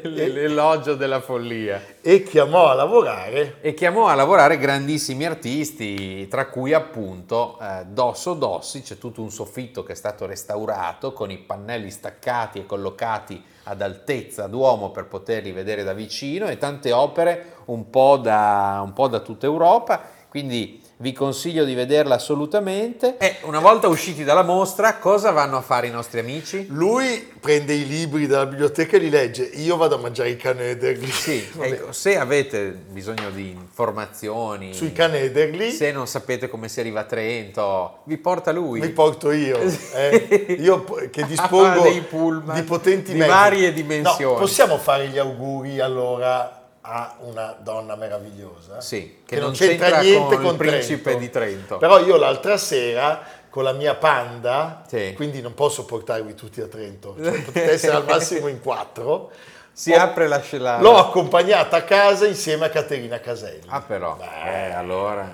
L'elogio 0.03 0.95
della 0.95 1.21
follia. 1.21 1.81
E 2.01 2.23
chiamò 2.23 2.67
a 2.69 2.73
lavorare 2.73 3.55
E 3.61 3.73
chiamò 3.73 4.07
a 4.07 4.13
lavorare 4.13 4.57
grandissimi 4.57 5.25
artisti, 5.25 6.27
tra 6.27 6.47
cui 6.47 6.73
appunto 6.73 7.57
eh, 7.59 7.85
Dosso 7.85 8.33
Dossi, 8.33 8.81
c'è 8.81 8.97
tutto 8.97 9.21
un 9.21 9.31
soffitto 9.31 9.83
che 9.83 9.93
è 9.93 9.95
stato 9.95 10.25
restaurato 10.25 11.13
con 11.13 11.31
i 11.31 11.37
pannelli 11.37 11.89
staccati 11.89 12.59
e 12.59 12.65
collocati 12.65 13.43
ad 13.63 13.81
altezza 13.81 14.47
d'uomo 14.47 14.91
per 14.91 15.05
poterli 15.05 15.51
vedere 15.51 15.83
da 15.83 15.93
vicino 15.93 16.47
e 16.47 16.57
tante 16.57 16.91
opere 16.91 17.57
un 17.65 17.89
po' 17.89 18.17
da, 18.17 18.81
un 18.83 18.93
po' 18.93 19.07
da 19.07 19.19
tutta 19.19 19.45
Europa, 19.45 20.01
quindi 20.27 20.81
vi 21.01 21.13
consiglio 21.13 21.63
di 21.63 21.73
vederla 21.75 22.15
assolutamente. 22.15 23.17
E 23.19 23.37
una 23.43 23.59
volta 23.59 23.87
usciti 23.87 24.25
dalla 24.25 24.43
mostra, 24.43 24.97
cosa 24.97 25.31
vanno 25.31 25.55
a 25.55 25.61
fare 25.61 25.87
i 25.87 25.91
nostri 25.91 26.19
amici? 26.19 26.65
Lui 26.69 27.25
prende 27.39 27.73
i 27.73 27.87
libri 27.87 28.27
dalla 28.27 28.45
biblioteca 28.45 28.97
e 28.97 28.99
li 28.99 29.09
legge. 29.09 29.43
Io 29.43 29.77
vado 29.77 29.95
a 29.95 29.97
mangiare 29.99 30.29
i 30.29 30.35
canederli. 30.35 31.09
Sì, 31.09 31.47
ecco, 31.57 31.93
se 31.93 32.17
avete 32.17 32.71
bisogno 32.89 33.29
di 33.29 33.49
informazioni 33.49 34.73
Sui 34.73 34.91
canederli 34.91 35.71
Se 35.71 35.91
non 35.91 36.05
sapete 36.05 36.49
come 36.49 36.67
si 36.67 36.81
arriva 36.81 37.01
a 37.01 37.03
Trento, 37.05 37.99
vi 38.03 38.17
porta 38.17 38.51
lui. 38.51 38.81
mi 38.81 38.89
porto 38.89 39.31
io. 39.31 39.57
eh. 39.95 40.57
Io 40.59 40.83
che 41.09 41.23
dispongo 41.27 41.83
Dei 41.83 42.01
pullman 42.01 42.55
di 42.55 42.63
potenti 42.63 43.13
di 43.13 43.19
mezzi. 43.19 43.29
varie 43.29 43.71
dimensioni. 43.71 44.33
No, 44.33 44.39
possiamo 44.39 44.77
fare 44.77 45.07
gli 45.07 45.17
auguri 45.17 45.79
allora 45.79 46.58
a 46.91 47.15
una 47.19 47.55
donna 47.59 47.95
meravigliosa? 47.95 48.81
Sì, 48.81 49.21
che 49.25 49.35
che, 49.35 49.41
non 49.41 49.51
c'entra 49.53 49.85
c'entra 49.85 50.01
niente 50.01 50.35
con 50.35 50.43
con, 50.43 50.51
il 50.51 50.57
principe 50.57 51.01
Trento. 51.03 51.19
di 51.19 51.29
Trento. 51.29 51.77
Però 51.77 51.99
io 51.99 52.17
l'altra 52.17 52.57
sera 52.57 53.21
con 53.49 53.63
la 53.63 53.73
mia 53.73 53.93
panda, 53.95 54.83
Sì. 54.87 55.13
quindi 55.15 55.41
non 55.41 55.53
posso 55.53 55.85
portarvi 55.85 56.33
tutti 56.33 56.61
a 56.61 56.67
Trento, 56.67 57.15
cioè, 57.21 57.41
potete 57.43 57.71
essere 57.71 57.95
al 57.95 58.05
massimo 58.05 58.47
in 58.47 58.59
quattro. 58.61 59.31
Si 59.79 59.93
Ho- 59.93 59.97
apre 59.97 60.27
la 60.27 60.41
scellata. 60.41 60.81
L'ho 60.81 60.97
accompagnata 60.97 61.77
a 61.77 61.83
casa 61.83 62.25
insieme 62.27 62.65
a 62.65 62.69
Caterina 62.69 63.19
Caselli. 63.21 63.61
Ah 63.67 63.79
però, 63.81 64.17
eh, 64.45 64.71
allora, 64.73 65.33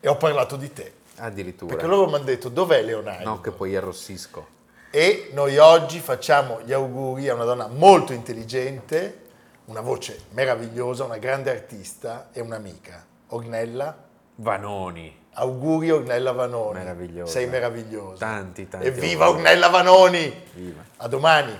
E 0.00 0.08
ho 0.08 0.16
parlato 0.16 0.56
di 0.56 0.72
te. 0.72 0.92
addirittura. 1.16 1.74
Perché 1.74 1.86
loro 1.86 2.06
mi 2.08 2.14
hanno 2.14 2.24
detto 2.24 2.48
dov'è 2.48 2.80
Leonardo? 2.82 3.24
No, 3.28 3.40
che 3.42 3.50
poi 3.50 3.76
arrossisco. 3.76 4.46
E 4.90 5.28
noi 5.34 5.58
oggi 5.58 5.98
facciamo 6.00 6.60
gli 6.64 6.72
auguri 6.72 7.28
a 7.28 7.34
una 7.34 7.44
donna 7.44 7.66
molto 7.66 8.14
intelligente, 8.14 9.25
una 9.66 9.80
voce 9.80 10.24
meravigliosa, 10.30 11.04
una 11.04 11.18
grande 11.18 11.50
artista 11.50 12.28
e 12.32 12.40
un'amica. 12.40 13.04
Ornella, 13.28 13.96
Vanoni, 14.36 15.24
auguri 15.34 15.90
Ornella 15.90 16.32
Vanoni. 16.32 16.78
Meravigliosa. 16.78 17.32
Sei 17.32 17.46
meravigliosa. 17.46 18.24
tanti, 18.24 18.68
tanti. 18.68 18.86
Evviva 18.86 19.24
auguri. 19.24 19.42
Ornella 19.42 19.68
Vanoni! 19.68 20.42
Viva. 20.54 20.84
A 20.96 21.08
domani! 21.08 21.58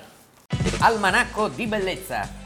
Almanacco 0.79 1.49
di 1.49 1.66
bellezza 1.66 2.45